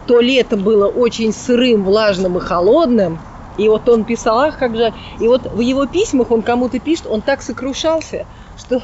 то 0.06 0.22
лето 0.22 0.56
было 0.56 0.88
очень 0.88 1.34
сырым, 1.34 1.84
влажным 1.84 2.38
и 2.38 2.40
холодным, 2.40 3.20
и 3.58 3.68
вот 3.68 3.88
он 3.90 4.04
писал, 4.04 4.40
ах, 4.40 4.58
как 4.58 4.76
же... 4.76 4.94
И 5.20 5.28
вот 5.28 5.52
в 5.52 5.60
его 5.60 5.86
письмах 5.86 6.32
он 6.32 6.42
кому-то 6.42 6.80
пишет, 6.80 7.08
он 7.08 7.22
так 7.22 7.42
сокрушался, 7.42 8.26
что 8.58 8.82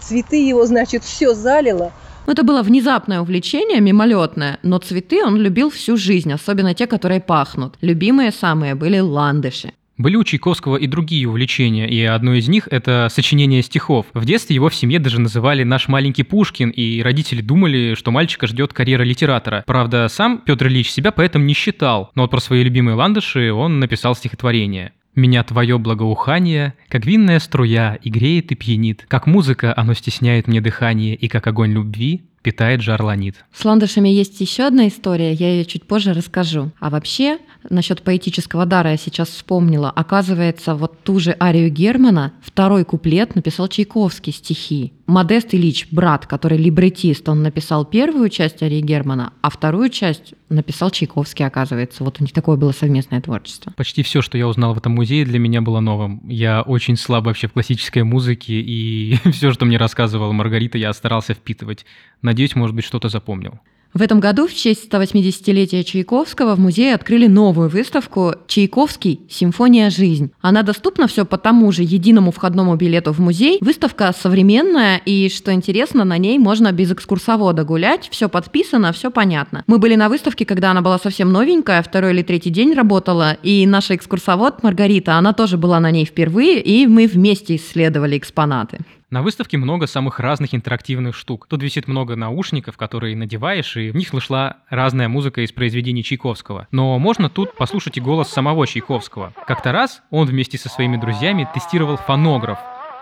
цветы 0.00 0.36
его, 0.36 0.66
значит, 0.66 1.04
все 1.04 1.34
залило. 1.34 1.92
Ну, 2.26 2.32
это 2.32 2.42
было 2.42 2.62
внезапное 2.62 3.20
увлечение, 3.20 3.80
мимолетное, 3.80 4.58
но 4.62 4.78
цветы 4.78 5.24
он 5.24 5.36
любил 5.36 5.70
всю 5.70 5.96
жизнь, 5.96 6.32
особенно 6.32 6.74
те, 6.74 6.86
которые 6.86 7.20
пахнут. 7.20 7.74
Любимые 7.80 8.30
самые 8.30 8.74
были 8.74 8.98
ландыши. 8.98 9.72
Были 10.00 10.16
у 10.16 10.24
Чайковского 10.24 10.76
и 10.76 10.86
другие 10.86 11.28
увлечения, 11.28 11.86
и 11.86 12.02
одно 12.04 12.32
из 12.32 12.48
них— 12.48 12.66
это 12.70 13.08
сочинение 13.10 13.60
стихов. 13.60 14.06
В 14.14 14.24
детстве 14.24 14.54
его 14.54 14.70
в 14.70 14.74
семье 14.74 14.98
даже 14.98 15.20
называли 15.20 15.62
«наш 15.62 15.88
маленький 15.88 16.22
Пушкин», 16.22 16.70
и 16.70 17.02
родители 17.02 17.42
думали, 17.42 17.92
что 17.98 18.10
мальчика 18.10 18.46
ждет 18.46 18.72
карьера 18.72 19.02
литератора. 19.02 19.62
Правда, 19.66 20.08
сам 20.08 20.38
Петр 20.38 20.68
Ильич 20.68 20.90
себя 20.90 21.12
поэтому 21.12 21.44
не 21.44 21.52
считал, 21.52 22.12
но 22.14 22.22
вот 22.22 22.30
про 22.30 22.40
свои 22.40 22.62
любимые 22.62 22.94
ландыши 22.94 23.52
он 23.52 23.78
написал 23.78 24.16
стихотворение. 24.16 24.94
«Меня 25.14 25.44
твое 25.44 25.76
благоухание, 25.76 26.72
как 26.88 27.04
винная 27.04 27.38
струя, 27.38 27.98
и 28.00 28.08
греет, 28.08 28.52
и 28.52 28.54
пьянит. 28.54 29.04
Как 29.06 29.26
музыка 29.26 29.74
оно 29.76 29.92
стесняет 29.92 30.48
мне 30.48 30.62
дыхание, 30.62 31.14
и 31.14 31.28
как 31.28 31.46
огонь 31.46 31.72
любви 31.72 32.22
питает 32.42 32.80
жар 32.80 33.02
ланит. 33.02 33.44
С 33.52 33.64
ландышами 33.64 34.08
есть 34.08 34.40
еще 34.40 34.64
одна 34.64 34.88
история, 34.88 35.32
я 35.32 35.50
ее 35.50 35.64
чуть 35.64 35.84
позже 35.84 36.12
расскажу. 36.12 36.72
А 36.80 36.90
вообще, 36.90 37.38
насчет 37.68 38.02
поэтического 38.02 38.66
дара 38.66 38.90
я 38.90 38.96
сейчас 38.96 39.28
вспомнила. 39.28 39.90
Оказывается, 39.90 40.74
вот 40.74 41.02
ту 41.02 41.18
же 41.18 41.36
арию 41.40 41.70
Германа, 41.70 42.32
второй 42.42 42.84
куплет 42.84 43.34
написал 43.34 43.68
Чайковский 43.68 44.32
стихи. 44.32 44.92
Модест 45.06 45.54
Ильич, 45.54 45.88
брат, 45.90 46.26
который 46.26 46.56
либретист, 46.56 47.28
он 47.28 47.42
написал 47.42 47.84
первую 47.84 48.28
часть 48.28 48.62
арии 48.62 48.80
Германа, 48.80 49.32
а 49.42 49.50
вторую 49.50 49.90
часть 49.90 50.34
написал 50.48 50.90
Чайковский, 50.90 51.44
оказывается. 51.44 52.04
Вот 52.04 52.20
у 52.20 52.22
них 52.22 52.32
такое 52.32 52.56
было 52.56 52.72
совместное 52.72 53.20
творчество. 53.20 53.72
Почти 53.76 54.02
все, 54.02 54.22
что 54.22 54.38
я 54.38 54.46
узнал 54.46 54.74
в 54.74 54.78
этом 54.78 54.92
музее, 54.92 55.24
для 55.24 55.38
меня 55.38 55.62
было 55.62 55.80
новым. 55.80 56.20
Я 56.28 56.62
очень 56.62 56.96
слаб 56.96 57.26
вообще 57.26 57.48
в 57.48 57.52
классической 57.52 58.04
музыке, 58.04 58.54
и 58.54 59.18
все, 59.32 59.52
что 59.52 59.64
мне 59.64 59.76
рассказывала 59.76 60.32
Маргарита, 60.32 60.78
я 60.78 60.92
старался 60.92 61.34
впитывать. 61.34 61.84
Надеюсь, 62.22 62.54
может 62.54 62.74
быть, 62.76 62.84
что-то 62.84 63.08
запомнил. 63.08 63.58
В 63.92 64.02
этом 64.02 64.20
году 64.20 64.46
в 64.46 64.54
честь 64.54 64.88
180-летия 64.88 65.82
Чайковского 65.82 66.54
в 66.54 66.60
музее 66.60 66.94
открыли 66.94 67.26
новую 67.26 67.68
выставку 67.68 68.34
«Чайковский. 68.46 69.20
Симфония 69.28 69.90
жизнь». 69.90 70.30
Она 70.40 70.62
доступна 70.62 71.08
все 71.08 71.24
по 71.24 71.38
тому 71.38 71.72
же 71.72 71.82
единому 71.82 72.30
входному 72.30 72.76
билету 72.76 73.12
в 73.12 73.18
музей. 73.18 73.58
Выставка 73.60 74.14
современная, 74.16 74.98
и, 75.04 75.28
что 75.28 75.52
интересно, 75.52 76.04
на 76.04 76.18
ней 76.18 76.38
можно 76.38 76.70
без 76.70 76.92
экскурсовода 76.92 77.64
гулять. 77.64 78.08
Все 78.12 78.28
подписано, 78.28 78.92
все 78.92 79.10
понятно. 79.10 79.64
Мы 79.66 79.78
были 79.78 79.96
на 79.96 80.08
выставке, 80.08 80.44
когда 80.44 80.70
она 80.70 80.82
была 80.82 81.00
совсем 81.00 81.32
новенькая, 81.32 81.82
второй 81.82 82.12
или 82.12 82.22
третий 82.22 82.50
день 82.50 82.74
работала, 82.74 83.38
и 83.42 83.66
наша 83.66 83.96
экскурсовод 83.96 84.62
Маргарита, 84.62 85.16
она 85.16 85.32
тоже 85.32 85.58
была 85.58 85.80
на 85.80 85.90
ней 85.90 86.04
впервые, 86.04 86.60
и 86.60 86.86
мы 86.86 87.08
вместе 87.08 87.56
исследовали 87.56 88.16
экспонаты. 88.16 88.78
На 89.10 89.22
выставке 89.22 89.56
много 89.56 89.88
самых 89.88 90.20
разных 90.20 90.54
интерактивных 90.54 91.16
штук. 91.16 91.48
Тут 91.48 91.64
висит 91.64 91.88
много 91.88 92.14
наушников, 92.14 92.76
которые 92.76 93.16
надеваешь, 93.16 93.76
и 93.76 93.90
в 93.90 93.96
них 93.96 94.10
слышла 94.10 94.58
разная 94.68 95.08
музыка 95.08 95.40
из 95.40 95.50
произведений 95.50 96.04
Чайковского. 96.04 96.68
Но 96.70 96.96
можно 97.00 97.28
тут 97.28 97.56
послушать 97.56 97.96
и 97.96 98.00
голос 98.00 98.28
самого 98.28 98.68
Чайковского. 98.68 99.32
Как-то 99.48 99.72
раз 99.72 100.02
он 100.10 100.28
вместе 100.28 100.58
со 100.58 100.68
своими 100.68 100.96
друзьями 100.96 101.48
тестировал 101.52 101.96
фонограф, 101.96 102.60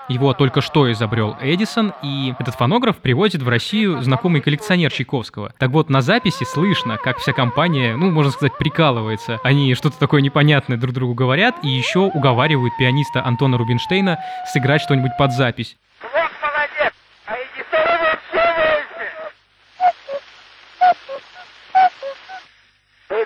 его 0.09 0.33
только 0.33 0.63
что 0.63 0.91
изобрел 0.91 1.37
Эдисон, 1.43 1.93
и 2.03 2.35
этот 2.39 2.55
фонограф 2.55 2.97
привозит 2.97 3.43
в 3.43 3.49
Россию 3.51 4.01
знакомый 4.01 4.41
коллекционер 4.41 4.91
Чайковского. 4.91 5.53
Так 5.59 5.71
вот, 5.73 5.91
на 5.91 6.01
записи 6.01 6.45
слышно, 6.45 6.97
как 6.97 7.19
вся 7.19 7.35
компания, 7.35 7.95
ну, 7.95 8.11
можно 8.11 8.33
сказать, 8.33 8.57
прикалывается. 8.57 9.39
Они 9.45 9.75
что-то 9.75 9.99
такое 9.99 10.23
непонятное 10.23 10.79
друг 10.79 10.95
другу 10.95 11.13
говорят, 11.13 11.57
и 11.63 11.69
еще 11.69 11.99
уговаривают 11.99 12.73
пианиста 12.79 13.23
Антона 13.23 13.59
Рубинштейна 13.59 14.19
сыграть 14.51 14.81
что-нибудь 14.81 15.13
под 15.19 15.33
запись. 15.33 15.77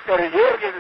это 0.04 0.16
религия 0.16 0.72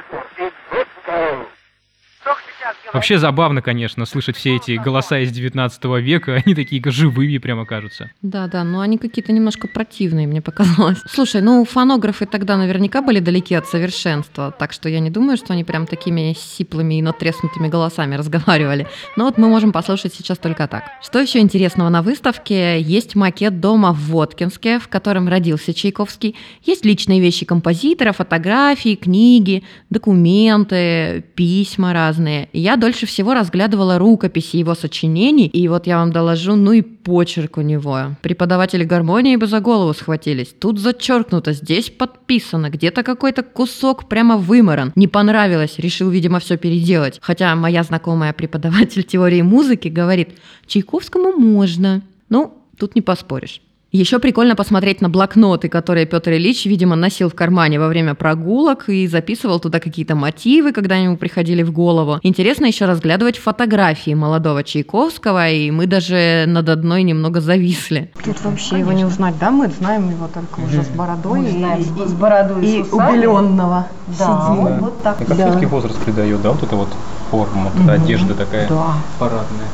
Вообще 2.92 3.18
забавно, 3.18 3.62
конечно, 3.62 4.04
слышать 4.04 4.36
все 4.36 4.56
эти 4.56 4.72
голоса 4.72 5.18
из 5.20 5.30
19 5.30 5.84
века, 6.02 6.34
они 6.44 6.54
такие 6.54 6.82
живые 6.84 7.40
прямо 7.40 7.64
кажутся. 7.64 8.10
Да, 8.20 8.46
да, 8.46 8.64
но 8.64 8.80
они 8.80 8.98
какие-то 8.98 9.32
немножко 9.32 9.66
противные, 9.66 10.26
мне 10.26 10.42
показалось. 10.42 10.98
Слушай, 11.08 11.40
ну 11.40 11.64
фонографы 11.64 12.26
тогда 12.26 12.56
наверняка 12.56 13.00
были 13.00 13.18
далеки 13.20 13.54
от 13.54 13.66
совершенства, 13.66 14.54
так 14.56 14.72
что 14.72 14.88
я 14.88 15.00
не 15.00 15.10
думаю, 15.10 15.36
что 15.38 15.54
они 15.54 15.64
прям 15.64 15.86
такими 15.86 16.34
сиплыми 16.38 16.98
и 16.98 17.02
натреснутыми 17.02 17.68
голосами 17.68 18.14
разговаривали. 18.14 18.86
Но 19.16 19.24
вот 19.24 19.38
мы 19.38 19.48
можем 19.48 19.72
послушать 19.72 20.12
сейчас 20.14 20.36
только 20.38 20.68
так. 20.68 20.84
Что 21.02 21.18
еще 21.18 21.38
интересного 21.38 21.88
на 21.88 22.02
выставке? 22.02 22.80
Есть 22.80 23.14
макет 23.14 23.60
дома 23.60 23.92
в 23.92 24.00
Воткинске, 24.10 24.78
в 24.78 24.88
котором 24.88 25.28
родился 25.28 25.72
Чайковский. 25.72 26.36
Есть 26.62 26.84
личные 26.84 27.20
вещи 27.20 27.46
композитора, 27.46 28.12
фотографии, 28.12 28.96
книги, 28.96 29.64
документы, 29.88 31.24
письма 31.34 31.92
разные. 31.92 32.48
Я 32.52 32.76
дольше 32.82 33.06
всего 33.06 33.32
разглядывала 33.32 33.96
рукописи 33.96 34.56
его 34.56 34.74
сочинений, 34.74 35.46
и 35.46 35.68
вот 35.68 35.86
я 35.86 35.98
вам 35.98 36.10
доложу, 36.10 36.56
ну 36.56 36.72
и 36.72 36.82
почерк 36.82 37.58
у 37.58 37.60
него. 37.60 38.16
Преподаватели 38.22 38.82
гармонии 38.82 39.36
бы 39.36 39.46
за 39.46 39.60
голову 39.60 39.94
схватились. 39.94 40.52
Тут 40.58 40.80
зачеркнуто, 40.80 41.52
здесь 41.52 41.90
подписано, 41.90 42.70
где-то 42.70 43.04
какой-то 43.04 43.44
кусок 43.44 44.08
прямо 44.08 44.36
выморан. 44.36 44.92
Не 44.96 45.06
понравилось, 45.06 45.78
решил, 45.78 46.10
видимо, 46.10 46.40
все 46.40 46.56
переделать. 46.56 47.20
Хотя 47.22 47.54
моя 47.54 47.84
знакомая 47.84 48.32
преподаватель 48.32 49.04
теории 49.04 49.42
музыки 49.42 49.86
говорит, 49.86 50.30
Чайковскому 50.66 51.30
можно. 51.38 52.02
Ну, 52.30 52.52
тут 52.76 52.96
не 52.96 53.00
поспоришь. 53.00 53.60
Еще 53.92 54.18
прикольно 54.20 54.56
посмотреть 54.56 55.02
на 55.02 55.10
блокноты, 55.10 55.68
которые 55.68 56.06
Петр 56.06 56.30
Ильич, 56.32 56.64
видимо, 56.64 56.96
носил 56.96 57.28
в 57.28 57.34
кармане 57.34 57.78
во 57.78 57.88
время 57.88 58.14
прогулок 58.14 58.88
и 58.88 59.06
записывал 59.06 59.60
туда 59.60 59.80
какие-то 59.80 60.14
мотивы, 60.14 60.72
когда 60.72 60.96
ему 60.96 61.18
приходили 61.18 61.62
в 61.62 61.72
голову. 61.72 62.18
Интересно 62.22 62.64
еще 62.64 62.86
разглядывать 62.86 63.36
фотографии 63.36 64.14
молодого 64.14 64.64
Чайковского, 64.64 65.50
и 65.50 65.70
мы 65.70 65.86
даже 65.86 66.44
над 66.46 66.70
одной 66.70 67.02
немного 67.02 67.42
зависли. 67.42 68.10
Тут 68.24 68.40
вообще 68.40 68.78
его 68.78 68.92
не 68.92 69.04
узнать, 69.04 69.34
да? 69.38 69.50
Мы 69.50 69.68
знаем 69.68 70.08
его 70.08 70.26
только 70.32 70.60
уже 70.60 70.84
с 70.84 70.88
бородой 70.88 71.40
Мы 71.40 71.48
и, 71.48 71.50
знаем 71.50 71.80
и- 71.82 72.08
с 72.08 72.12
бородой 72.14 72.64
и 72.64 72.78
и 72.78 72.80
убеленного. 72.80 73.88
Да, 74.06 74.14
Сидим. 74.48 74.62
вот, 74.62 74.72
вот 74.80 75.02
так. 75.02 75.20
Ну, 75.20 75.26
как 75.26 75.36
да. 75.36 75.44
все-таки 75.44 75.66
возраст 75.66 75.98
придает, 76.02 76.40
да, 76.40 76.52
вот 76.52 76.62
эта 76.62 76.76
вот 76.76 76.88
форма, 77.30 77.70
вот 77.74 77.82
эта 77.82 77.92
одежда 78.02 78.34
такая 78.34 78.68
Да, 78.68 78.94
парадная. 79.18 79.68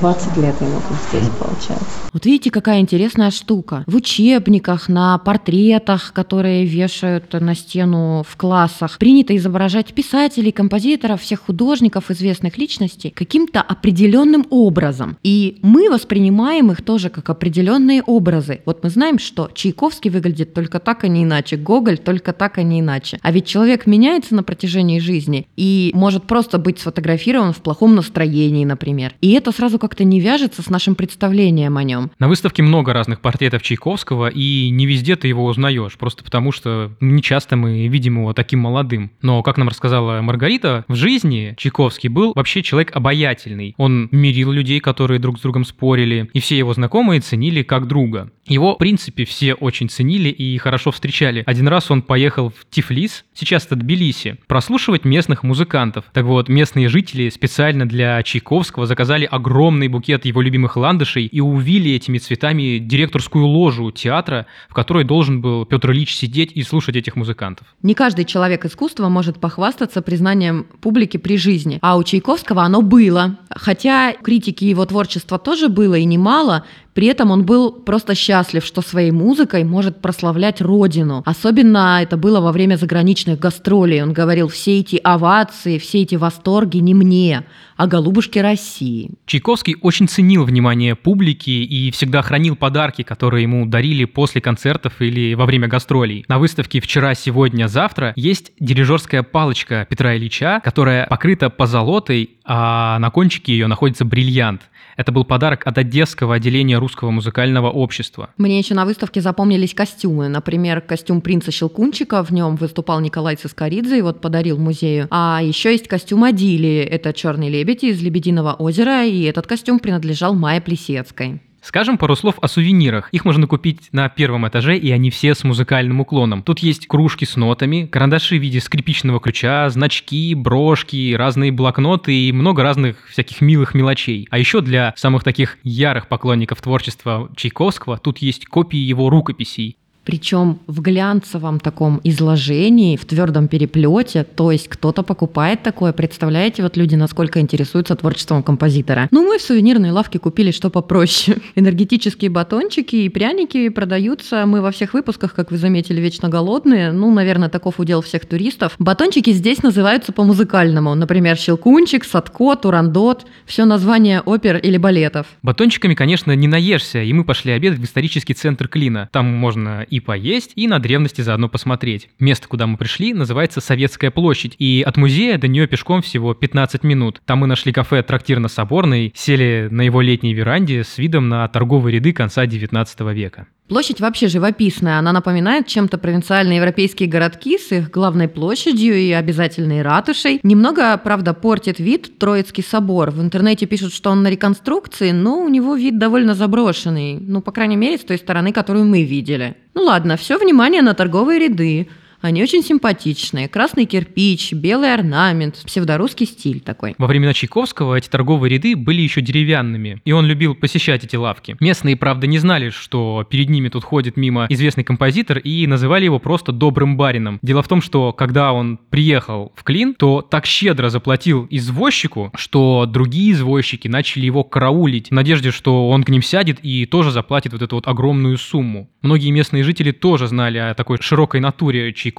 20 0.00 0.36
лет 0.36 0.54
ему 0.60 0.80
здесь 1.10 1.28
получается. 1.38 1.84
Вот 2.12 2.24
видите, 2.24 2.50
какая 2.52 2.78
интересная 2.80 3.30
штука. 3.32 3.55
В 3.86 3.96
учебниках, 3.96 4.88
на 4.88 5.18
портретах, 5.18 6.12
которые 6.12 6.64
вешают 6.64 7.32
на 7.32 7.54
стену 7.54 8.24
в 8.28 8.36
классах, 8.36 8.98
принято 8.98 9.36
изображать 9.36 9.94
писателей, 9.94 10.52
композиторов, 10.52 11.22
всех 11.22 11.40
художников, 11.40 12.10
известных 12.10 12.58
личностей 12.58 13.10
каким-то 13.10 13.60
определенным 13.60 14.46
образом. 14.50 15.16
И 15.22 15.58
мы 15.62 15.90
воспринимаем 15.90 16.70
их 16.70 16.82
тоже 16.82 17.10
как 17.10 17.30
определенные 17.30 18.02
образы. 18.02 18.60
Вот 18.66 18.82
мы 18.82 18.90
знаем, 18.90 19.18
что 19.18 19.50
Чайковский 19.54 20.10
выглядит 20.10 20.54
только 20.54 20.78
так, 20.80 21.04
а 21.04 21.08
не 21.08 21.22
иначе, 21.22 21.56
Гоголь 21.56 21.98
только 21.98 22.32
так, 22.32 22.58
а 22.58 22.62
не 22.62 22.80
иначе. 22.80 23.18
А 23.22 23.32
ведь 23.32 23.46
человек 23.46 23.86
меняется 23.86 24.34
на 24.34 24.42
протяжении 24.42 24.98
жизни 24.98 25.46
и 25.56 25.90
может 25.94 26.24
просто 26.24 26.58
быть 26.58 26.78
сфотографирован 26.78 27.52
в 27.52 27.58
плохом 27.58 27.94
настроении, 27.94 28.64
например. 28.64 29.14
И 29.20 29.32
это 29.32 29.52
сразу 29.52 29.78
как-то 29.78 30.04
не 30.04 30.20
вяжется 30.20 30.62
с 30.62 30.70
нашим 30.70 30.94
представлением 30.94 31.76
о 31.76 31.82
нем. 31.82 32.10
На 32.18 32.28
выставке 32.28 32.62
много 32.62 32.92
разных 32.92 33.20
портретов 33.20 33.45
Чайковского, 33.50 34.28
и 34.28 34.70
не 34.70 34.86
везде 34.86 35.16
ты 35.16 35.28
его 35.28 35.44
узнаешь, 35.44 35.96
просто 35.96 36.24
потому 36.24 36.52
что 36.52 36.92
не 37.00 37.22
часто 37.22 37.56
мы 37.56 37.86
видим 37.88 38.18
его 38.18 38.32
таким 38.32 38.60
молодым. 38.60 39.10
Но, 39.22 39.42
как 39.42 39.56
нам 39.58 39.68
рассказала 39.68 40.20
Маргарита, 40.22 40.84
в 40.88 40.94
жизни 40.94 41.54
Чайковский 41.56 42.08
был 42.08 42.32
вообще 42.34 42.62
человек 42.62 42.94
обаятельный. 42.94 43.74
Он 43.76 44.08
мирил 44.12 44.52
людей, 44.52 44.80
которые 44.80 45.18
друг 45.18 45.38
с 45.38 45.42
другом 45.42 45.64
спорили, 45.64 46.28
и 46.32 46.40
все 46.40 46.58
его 46.58 46.72
знакомые 46.74 47.20
ценили 47.20 47.62
как 47.62 47.86
друга. 47.86 48.30
Его, 48.46 48.74
в 48.74 48.78
принципе, 48.78 49.24
все 49.24 49.54
очень 49.54 49.88
ценили 49.88 50.28
и 50.28 50.56
хорошо 50.58 50.92
встречали. 50.92 51.42
Один 51.46 51.68
раз 51.68 51.90
он 51.90 52.02
поехал 52.02 52.50
в 52.50 52.66
Тифлис, 52.70 53.24
сейчас 53.34 53.66
это 53.66 53.76
Тбилиси, 53.76 54.38
прослушивать 54.46 55.04
местных 55.04 55.42
музыкантов. 55.42 56.04
Так 56.12 56.24
вот, 56.24 56.48
местные 56.48 56.88
жители 56.88 57.28
специально 57.28 57.88
для 57.88 58.22
Чайковского 58.22 58.86
заказали 58.86 59.24
огромный 59.24 59.88
букет 59.88 60.24
его 60.24 60.40
любимых 60.40 60.76
ландышей 60.76 61.26
и 61.26 61.40
увили 61.40 61.92
этими 61.92 62.18
цветами 62.18 62.78
директорскую 62.78 63.35
ложу 63.44 63.90
театра, 63.90 64.46
в 64.68 64.74
которой 64.74 65.04
должен 65.04 65.40
был 65.40 65.64
Петр 65.66 65.92
Ильич 65.92 66.14
сидеть 66.14 66.52
и 66.54 66.62
слушать 66.62 66.96
этих 66.96 67.16
музыкантов. 67.16 67.66
Не 67.82 67.94
каждый 67.94 68.24
человек 68.24 68.64
искусства 68.64 69.08
может 69.08 69.40
похвастаться 69.40 70.02
признанием 70.02 70.66
публики 70.80 71.16
при 71.16 71.36
жизни, 71.36 71.78
а 71.82 71.96
у 71.96 72.04
Чайковского 72.04 72.62
оно 72.62 72.82
было. 72.82 73.38
Хотя 73.50 74.12
критики 74.12 74.64
его 74.64 74.84
творчества 74.86 75.38
тоже 75.38 75.68
было 75.68 75.94
и 75.94 76.04
немало, 76.04 76.64
при 76.96 77.08
этом 77.08 77.30
он 77.30 77.44
был 77.44 77.72
просто 77.72 78.14
счастлив, 78.14 78.64
что 78.64 78.80
своей 78.80 79.10
музыкой 79.10 79.64
может 79.64 80.00
прославлять 80.00 80.62
родину. 80.62 81.22
Особенно 81.26 81.98
это 82.02 82.16
было 82.16 82.40
во 82.40 82.52
время 82.52 82.76
заграничных 82.76 83.38
гастролей. 83.38 84.02
Он 84.02 84.14
говорил, 84.14 84.48
все 84.48 84.80
эти 84.80 84.96
овации, 84.96 85.76
все 85.76 86.00
эти 86.02 86.14
восторги 86.14 86.78
не 86.78 86.94
мне, 86.94 87.44
а 87.76 87.86
голубушке 87.86 88.40
России. 88.40 89.10
Чайковский 89.26 89.76
очень 89.82 90.08
ценил 90.08 90.44
внимание 90.44 90.94
публики 90.94 91.50
и 91.50 91.90
всегда 91.90 92.22
хранил 92.22 92.56
подарки, 92.56 93.02
которые 93.02 93.42
ему 93.42 93.66
дарили 93.66 94.06
после 94.06 94.40
концертов 94.40 95.02
или 95.02 95.34
во 95.34 95.44
время 95.44 95.68
гастролей. 95.68 96.24
На 96.28 96.38
выставке 96.38 96.80
«Вчера, 96.80 97.14
сегодня, 97.14 97.68
завтра» 97.68 98.14
есть 98.16 98.52
дирижерская 98.58 99.22
палочка 99.22 99.86
Петра 99.90 100.16
Ильича, 100.16 100.62
которая 100.64 101.06
покрыта 101.08 101.50
позолотой, 101.50 102.30
а 102.46 102.98
на 103.00 103.10
кончике 103.10 103.52
ее 103.52 103.66
находится 103.66 104.06
бриллиант. 104.06 104.62
Это 104.96 105.12
был 105.12 105.24
подарок 105.24 105.66
от 105.66 105.76
Одесского 105.76 106.36
отделения 106.36 106.78
Русского 106.86 107.10
музыкального 107.10 107.68
общества. 107.68 108.30
Мне 108.36 108.60
еще 108.60 108.74
на 108.74 108.84
выставке 108.84 109.20
запомнились 109.20 109.74
костюмы. 109.74 110.28
Например, 110.28 110.80
костюм 110.80 111.20
принца 111.20 111.50
Щелкунчика, 111.50 112.22
в 112.22 112.30
нем 112.30 112.54
выступал 112.54 113.00
Николай 113.00 113.34
Цискоридзе, 113.34 113.98
и 113.98 114.02
вот 114.02 114.20
подарил 114.20 114.56
музею. 114.56 115.08
А 115.10 115.40
еще 115.42 115.72
есть 115.72 115.88
костюм 115.88 116.22
Адили, 116.22 116.78
это 116.78 117.12
черный 117.12 117.48
лебедь 117.48 117.82
из 117.82 118.00
Лебединого 118.00 118.52
озера, 118.52 119.04
и 119.04 119.22
этот 119.22 119.48
костюм 119.48 119.80
принадлежал 119.80 120.36
Майе 120.36 120.60
Плесецкой. 120.60 121.40
Скажем 121.66 121.98
пару 121.98 122.14
слов 122.14 122.36
о 122.40 122.46
сувенирах. 122.46 123.08
Их 123.10 123.24
можно 123.24 123.48
купить 123.48 123.88
на 123.90 124.08
первом 124.08 124.46
этаже, 124.46 124.76
и 124.76 124.92
они 124.92 125.10
все 125.10 125.34
с 125.34 125.42
музыкальным 125.42 125.98
уклоном. 125.98 126.44
Тут 126.44 126.60
есть 126.60 126.86
кружки 126.86 127.24
с 127.24 127.34
нотами, 127.34 127.86
карандаши 127.86 128.38
в 128.38 128.40
виде 128.40 128.60
скрипичного 128.60 129.18
ключа, 129.18 129.68
значки, 129.68 130.36
брошки, 130.36 131.12
разные 131.14 131.50
блокноты 131.50 132.14
и 132.14 132.30
много 132.30 132.62
разных 132.62 133.08
всяких 133.08 133.40
милых 133.40 133.74
мелочей. 133.74 134.28
А 134.30 134.38
еще 134.38 134.60
для 134.60 134.94
самых 134.96 135.24
таких 135.24 135.58
ярых 135.64 136.06
поклонников 136.06 136.62
творчества 136.62 137.28
Чайковского 137.34 137.98
тут 137.98 138.18
есть 138.18 138.46
копии 138.46 138.78
его 138.78 139.10
рукописей. 139.10 139.76
Причем 140.06 140.60
в 140.68 140.80
глянцевом 140.82 141.58
таком 141.58 142.00
изложении, 142.04 142.96
в 142.96 143.04
твердом 143.04 143.48
переплете, 143.48 144.22
то 144.22 144.52
есть 144.52 144.68
кто-то 144.68 145.02
покупает 145.02 145.64
такое, 145.64 145.92
представляете, 145.92 146.62
вот 146.62 146.76
люди 146.76 146.94
насколько 146.94 147.40
интересуются 147.40 147.96
творчеством 147.96 148.44
композитора. 148.44 149.08
Ну, 149.10 149.26
мы 149.26 149.38
в 149.38 149.42
сувенирной 149.42 149.90
лавке 149.90 150.20
купили 150.20 150.52
что 150.52 150.70
попроще. 150.70 151.38
Энергетические 151.56 152.30
батончики 152.30 152.94
и 152.94 153.08
пряники 153.08 153.68
продаются, 153.68 154.46
мы 154.46 154.60
во 154.60 154.70
всех 154.70 154.94
выпусках, 154.94 155.34
как 155.34 155.50
вы 155.50 155.58
заметили, 155.58 156.00
вечно 156.00 156.28
голодные, 156.28 156.92
ну, 156.92 157.12
наверное, 157.12 157.48
таков 157.48 157.80
удел 157.80 158.00
всех 158.00 158.26
туристов. 158.26 158.76
Батончики 158.78 159.30
здесь 159.32 159.64
называются 159.64 160.12
по-музыкальному, 160.12 160.94
например, 160.94 161.36
щелкунчик, 161.36 162.04
садко, 162.04 162.54
турандот, 162.54 163.26
все 163.44 163.64
название 163.64 164.20
опер 164.20 164.56
или 164.58 164.76
балетов. 164.76 165.26
Батончиками, 165.42 165.94
конечно, 165.94 166.30
не 166.30 166.46
наешься, 166.46 167.02
и 167.02 167.12
мы 167.12 167.24
пошли 167.24 167.50
обедать 167.50 167.80
в 167.80 167.84
исторический 167.84 168.34
центр 168.34 168.68
Клина. 168.68 169.08
Там 169.10 169.26
можно 169.26 169.84
поесть, 170.00 170.52
и 170.56 170.66
на 170.68 170.78
древности 170.78 171.20
заодно 171.20 171.48
посмотреть. 171.48 172.08
Место, 172.18 172.48
куда 172.48 172.66
мы 172.66 172.76
пришли, 172.76 173.14
называется 173.14 173.60
Советская 173.60 174.10
площадь, 174.10 174.54
и 174.58 174.82
от 174.86 174.96
музея 174.96 175.38
до 175.38 175.48
нее 175.48 175.66
пешком 175.66 176.02
всего 176.02 176.34
15 176.34 176.82
минут. 176.84 177.20
Там 177.24 177.38
мы 177.38 177.46
нашли 177.46 177.72
кафе 177.72 178.02
«Трактир 178.02 178.38
на 178.38 178.48
Соборной», 178.48 179.12
сели 179.14 179.68
на 179.70 179.82
его 179.82 180.00
летней 180.00 180.34
веранде 180.34 180.84
с 180.84 180.98
видом 180.98 181.28
на 181.28 181.46
торговые 181.48 181.96
ряды 181.96 182.12
конца 182.12 182.46
19 182.46 183.00
века. 183.12 183.46
Площадь 183.68 184.00
вообще 184.00 184.28
живописная, 184.28 185.00
она 185.00 185.12
напоминает 185.12 185.66
чем-то 185.66 185.98
провинциальные 185.98 186.58
европейские 186.58 187.08
городки 187.08 187.58
с 187.58 187.72
их 187.72 187.90
главной 187.90 188.28
площадью 188.28 188.94
и 188.94 189.10
обязательной 189.10 189.82
ратушей. 189.82 190.38
Немного, 190.44 190.96
правда, 190.98 191.34
портит 191.34 191.80
вид 191.80 192.16
Троицкий 192.18 192.62
собор. 192.62 193.10
В 193.10 193.20
интернете 193.20 193.66
пишут, 193.66 193.92
что 193.92 194.10
он 194.10 194.22
на 194.22 194.30
реконструкции, 194.30 195.10
но 195.10 195.40
у 195.40 195.48
него 195.48 195.74
вид 195.74 195.98
довольно 195.98 196.34
заброшенный. 196.34 197.18
Ну, 197.18 197.42
по 197.42 197.50
крайней 197.50 197.74
мере, 197.74 197.98
с 197.98 198.04
той 198.04 198.18
стороны, 198.18 198.52
которую 198.52 198.84
мы 198.84 199.02
видели. 199.02 199.56
Ну 199.74 199.84
ладно, 199.86 200.16
все 200.16 200.36
внимание 200.38 200.82
на 200.82 200.94
торговые 200.94 201.38
ряды. 201.38 201.88
Они 202.26 202.42
очень 202.42 202.64
симпатичные. 202.64 203.46
Красный 203.46 203.84
кирпич, 203.84 204.52
белый 204.52 204.92
орнамент, 204.92 205.62
псевдорусский 205.64 206.26
стиль 206.26 206.58
такой. 206.58 206.96
Во 206.98 207.06
времена 207.06 207.32
Чайковского 207.32 207.94
эти 207.94 208.08
торговые 208.08 208.50
ряды 208.50 208.74
были 208.74 209.00
еще 209.00 209.20
деревянными, 209.20 210.02
и 210.04 210.10
он 210.10 210.26
любил 210.26 210.56
посещать 210.56 211.04
эти 211.04 211.14
лавки. 211.14 211.56
Местные, 211.60 211.94
правда, 211.94 212.26
не 212.26 212.40
знали, 212.40 212.70
что 212.70 213.24
перед 213.30 213.48
ними 213.48 213.68
тут 213.68 213.84
ходит 213.84 214.16
мимо 214.16 214.46
известный 214.48 214.82
композитор, 214.82 215.38
и 215.38 215.68
называли 215.68 216.06
его 216.06 216.18
просто 216.18 216.50
«добрым 216.50 216.96
барином». 216.96 217.38
Дело 217.42 217.62
в 217.62 217.68
том, 217.68 217.80
что 217.80 218.12
когда 218.12 218.52
он 218.52 218.76
приехал 218.90 219.52
в 219.54 219.62
Клин, 219.62 219.94
то 219.94 220.20
так 220.20 220.46
щедро 220.46 220.88
заплатил 220.88 221.46
извозчику, 221.48 222.32
что 222.34 222.86
другие 222.86 223.34
извозчики 223.34 223.86
начали 223.86 224.26
его 224.26 224.42
караулить 224.42 225.10
в 225.10 225.14
надежде, 225.14 225.52
что 225.52 225.88
он 225.90 226.02
к 226.02 226.08
ним 226.08 226.22
сядет 226.22 226.58
и 226.64 226.86
тоже 226.86 227.12
заплатит 227.12 227.52
вот 227.52 227.62
эту 227.62 227.76
вот 227.76 227.86
огромную 227.86 228.36
сумму. 228.36 228.90
Многие 229.02 229.30
местные 229.30 229.62
жители 229.62 229.92
тоже 229.92 230.26
знали 230.26 230.58
о 230.58 230.74
такой 230.74 230.98
широкой 231.00 231.38
натуре 231.38 231.92
Чайковского 231.92 232.15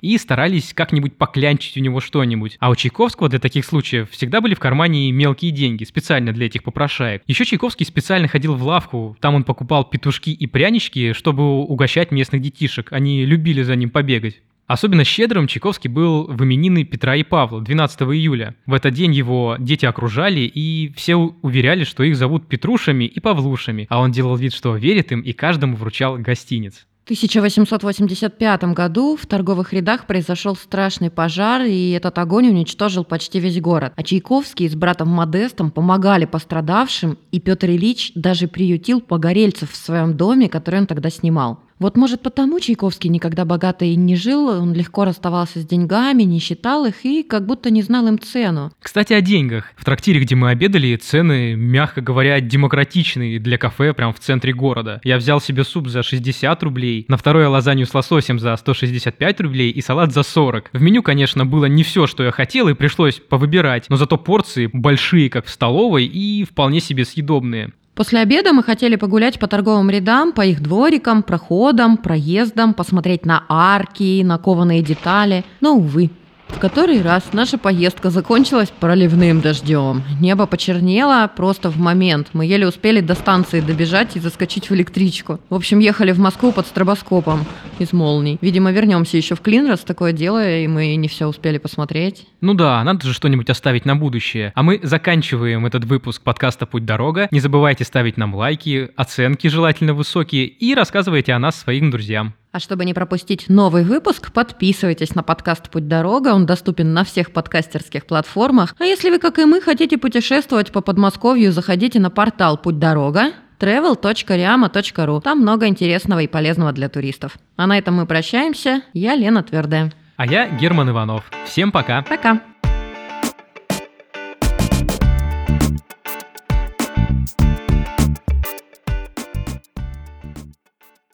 и 0.00 0.18
старались 0.18 0.72
как-нибудь 0.74 1.16
поклянчить 1.16 1.76
у 1.76 1.80
него 1.80 2.00
что-нибудь. 2.00 2.56
А 2.60 2.70
у 2.70 2.76
Чайковского 2.76 3.28
для 3.28 3.38
таких 3.38 3.64
случаев 3.64 4.10
всегда 4.10 4.40
были 4.40 4.54
в 4.54 4.58
кармане 4.58 5.10
мелкие 5.12 5.50
деньги, 5.50 5.84
специально 5.84 6.32
для 6.32 6.46
этих 6.46 6.62
попрошаек. 6.62 7.22
Еще 7.26 7.44
Чайковский 7.44 7.86
специально 7.86 8.28
ходил 8.28 8.54
в 8.54 8.62
лавку, 8.62 9.16
там 9.20 9.34
он 9.34 9.44
покупал 9.44 9.84
петушки 9.84 10.30
и 10.30 10.46
прянички, 10.46 11.12
чтобы 11.12 11.42
угощать 11.62 12.10
местных 12.10 12.42
детишек. 12.42 12.92
Они 12.92 13.24
любили 13.24 13.62
за 13.62 13.76
ним 13.76 13.90
побегать. 13.90 14.40
Особенно 14.68 15.02
щедрым 15.02 15.46
Чайковский 15.46 15.88
был 15.88 16.24
в 16.26 16.44
именины 16.44 16.84
Петра 16.84 17.16
и 17.16 17.22
Павла 17.22 17.62
12 17.62 18.02
июля. 18.02 18.54
В 18.66 18.74
этот 18.74 18.92
день 18.92 19.14
его 19.14 19.56
дети 19.58 19.86
окружали, 19.86 20.40
и 20.40 20.92
все 20.94 21.14
уверяли, 21.16 21.84
что 21.84 22.02
их 22.02 22.16
зовут 22.16 22.48
Петрушами 22.48 23.04
и 23.04 23.18
Павлушами, 23.18 23.86
а 23.88 23.98
он 24.00 24.12
делал 24.12 24.36
вид, 24.36 24.52
что 24.52 24.76
верит 24.76 25.10
им, 25.10 25.22
и 25.22 25.32
каждому 25.32 25.74
вручал 25.74 26.18
гостиниц. 26.18 26.86
В 27.08 27.10
1885 27.10 28.64
году 28.74 29.16
в 29.16 29.24
торговых 29.24 29.72
рядах 29.72 30.06
произошел 30.06 30.54
страшный 30.54 31.08
пожар, 31.08 31.62
и 31.62 31.92
этот 31.92 32.18
огонь 32.18 32.48
уничтожил 32.48 33.02
почти 33.02 33.40
весь 33.40 33.58
город. 33.62 33.94
А 33.96 34.02
Чайковский 34.02 34.68
с 34.68 34.74
братом 34.74 35.08
Модестом 35.08 35.70
помогали 35.70 36.26
пострадавшим, 36.26 37.16
и 37.32 37.40
Петр 37.40 37.68
Ильич 37.70 38.12
даже 38.14 38.46
приютил 38.46 39.00
погорельцев 39.00 39.70
в 39.72 39.76
своем 39.76 40.18
доме, 40.18 40.50
который 40.50 40.80
он 40.80 40.86
тогда 40.86 41.08
снимал. 41.08 41.60
Вот 41.78 41.96
может 41.96 42.22
потому 42.22 42.58
Чайковский 42.58 43.08
никогда 43.08 43.44
богато 43.44 43.84
и 43.84 43.94
не 43.94 44.16
жил, 44.16 44.48
он 44.48 44.72
легко 44.72 45.04
расставался 45.04 45.60
с 45.60 45.64
деньгами, 45.64 46.24
не 46.24 46.40
считал 46.40 46.86
их 46.86 47.04
и 47.04 47.22
как 47.22 47.46
будто 47.46 47.70
не 47.70 47.82
знал 47.82 48.06
им 48.08 48.18
цену. 48.18 48.72
Кстати, 48.80 49.12
о 49.12 49.20
деньгах. 49.20 49.72
В 49.76 49.84
трактире, 49.84 50.20
где 50.20 50.34
мы 50.34 50.50
обедали, 50.50 50.96
цены, 50.96 51.54
мягко 51.54 52.00
говоря, 52.00 52.40
демократичные 52.40 53.38
для 53.38 53.58
кафе 53.58 53.92
прям 53.94 54.12
в 54.12 54.18
центре 54.18 54.52
города. 54.52 55.00
Я 55.04 55.18
взял 55.18 55.40
себе 55.40 55.62
суп 55.62 55.88
за 55.88 56.02
60 56.02 56.62
рублей, 56.64 57.04
на 57.08 57.16
второе 57.16 57.48
лазанью 57.48 57.86
с 57.86 57.94
лососем 57.94 58.40
за 58.40 58.56
165 58.56 59.40
рублей 59.40 59.70
и 59.70 59.80
салат 59.80 60.12
за 60.12 60.24
40. 60.24 60.70
В 60.72 60.82
меню, 60.82 61.02
конечно, 61.02 61.46
было 61.46 61.66
не 61.66 61.84
все, 61.84 62.06
что 62.06 62.24
я 62.24 62.32
хотел, 62.32 62.68
и 62.68 62.74
пришлось 62.74 63.20
повыбирать, 63.20 63.86
но 63.88 63.96
зато 63.96 64.16
порции 64.16 64.68
большие, 64.72 65.30
как 65.30 65.46
в 65.46 65.50
столовой, 65.50 66.06
и 66.06 66.44
вполне 66.44 66.80
себе 66.80 67.04
съедобные. 67.04 67.72
После 67.98 68.20
обеда 68.20 68.52
мы 68.52 68.62
хотели 68.62 68.94
погулять 68.94 69.40
по 69.40 69.48
торговым 69.48 69.90
рядам, 69.90 70.30
по 70.30 70.46
их 70.46 70.62
дворикам, 70.62 71.24
проходам, 71.24 71.96
проездам, 71.96 72.72
посмотреть 72.72 73.26
на 73.26 73.44
арки, 73.48 74.22
на 74.22 74.38
кованые 74.38 74.82
детали. 74.82 75.44
Но, 75.60 75.74
увы, 75.74 76.08
в 76.48 76.58
который 76.58 77.02
раз 77.02 77.24
наша 77.32 77.58
поездка 77.58 78.10
закончилась 78.10 78.72
проливным 78.80 79.40
дождем. 79.40 80.02
Небо 80.20 80.46
почернело 80.46 81.30
просто 81.34 81.70
в 81.70 81.78
момент. 81.78 82.28
Мы 82.32 82.46
еле 82.46 82.66
успели 82.66 83.00
до 83.00 83.14
станции 83.14 83.60
добежать 83.60 84.16
и 84.16 84.20
заскочить 84.20 84.70
в 84.70 84.74
электричку. 84.74 85.40
В 85.50 85.54
общем, 85.54 85.78
ехали 85.78 86.12
в 86.12 86.18
Москву 86.18 86.52
под 86.52 86.66
стробоскопом 86.66 87.46
из 87.78 87.92
молний. 87.92 88.38
Видимо, 88.40 88.72
вернемся 88.72 89.16
еще 89.16 89.34
в 89.34 89.40
Клин, 89.40 89.68
раз 89.68 89.80
такое 89.80 90.12
дело, 90.12 90.58
и 90.58 90.66
мы 90.66 90.96
не 90.96 91.08
все 91.08 91.26
успели 91.26 91.58
посмотреть. 91.58 92.26
Ну 92.40 92.54
да, 92.54 92.82
надо 92.82 93.06
же 93.06 93.12
что-нибудь 93.12 93.50
оставить 93.50 93.84
на 93.84 93.96
будущее. 93.96 94.52
А 94.54 94.62
мы 94.62 94.80
заканчиваем 94.82 95.66
этот 95.66 95.84
выпуск 95.84 96.22
подкаста 96.22 96.66
«Путь 96.66 96.84
дорога». 96.84 97.28
Не 97.30 97.40
забывайте 97.40 97.84
ставить 97.84 98.16
нам 98.16 98.34
лайки, 98.34 98.90
оценки 98.96 99.48
желательно 99.48 99.94
высокие 99.94 100.46
и 100.46 100.74
рассказывайте 100.74 101.32
о 101.32 101.38
нас 101.38 101.56
своим 101.56 101.90
друзьям. 101.90 102.34
А 102.58 102.60
чтобы 102.60 102.84
не 102.84 102.92
пропустить 102.92 103.48
новый 103.48 103.84
выпуск, 103.84 104.32
подписывайтесь 104.32 105.14
на 105.14 105.22
подкаст 105.22 105.70
«Путь 105.70 105.86
дорога». 105.86 106.34
Он 106.34 106.44
доступен 106.44 106.92
на 106.92 107.04
всех 107.04 107.30
подкастерских 107.30 108.04
платформах. 108.04 108.74
А 108.80 108.84
если 108.84 109.10
вы, 109.10 109.20
как 109.20 109.38
и 109.38 109.44
мы, 109.44 109.60
хотите 109.60 109.96
путешествовать 109.96 110.72
по 110.72 110.80
Подмосковью, 110.80 111.52
заходите 111.52 112.00
на 112.00 112.10
портал 112.10 112.58
«Путь 112.58 112.80
дорога» 112.80 113.30
travel.riama.ru. 113.60 115.20
Там 115.20 115.38
много 115.38 115.68
интересного 115.68 116.18
и 116.18 116.26
полезного 116.26 116.72
для 116.72 116.88
туристов. 116.88 117.38
А 117.56 117.68
на 117.68 117.78
этом 117.78 117.94
мы 117.94 118.06
прощаемся. 118.06 118.82
Я 118.92 119.14
Лена 119.14 119.44
Твердая. 119.44 119.92
А 120.16 120.26
я 120.26 120.48
Герман 120.48 120.90
Иванов. 120.90 121.30
Всем 121.44 121.70
пока. 121.70 122.02
Пока. 122.02 122.40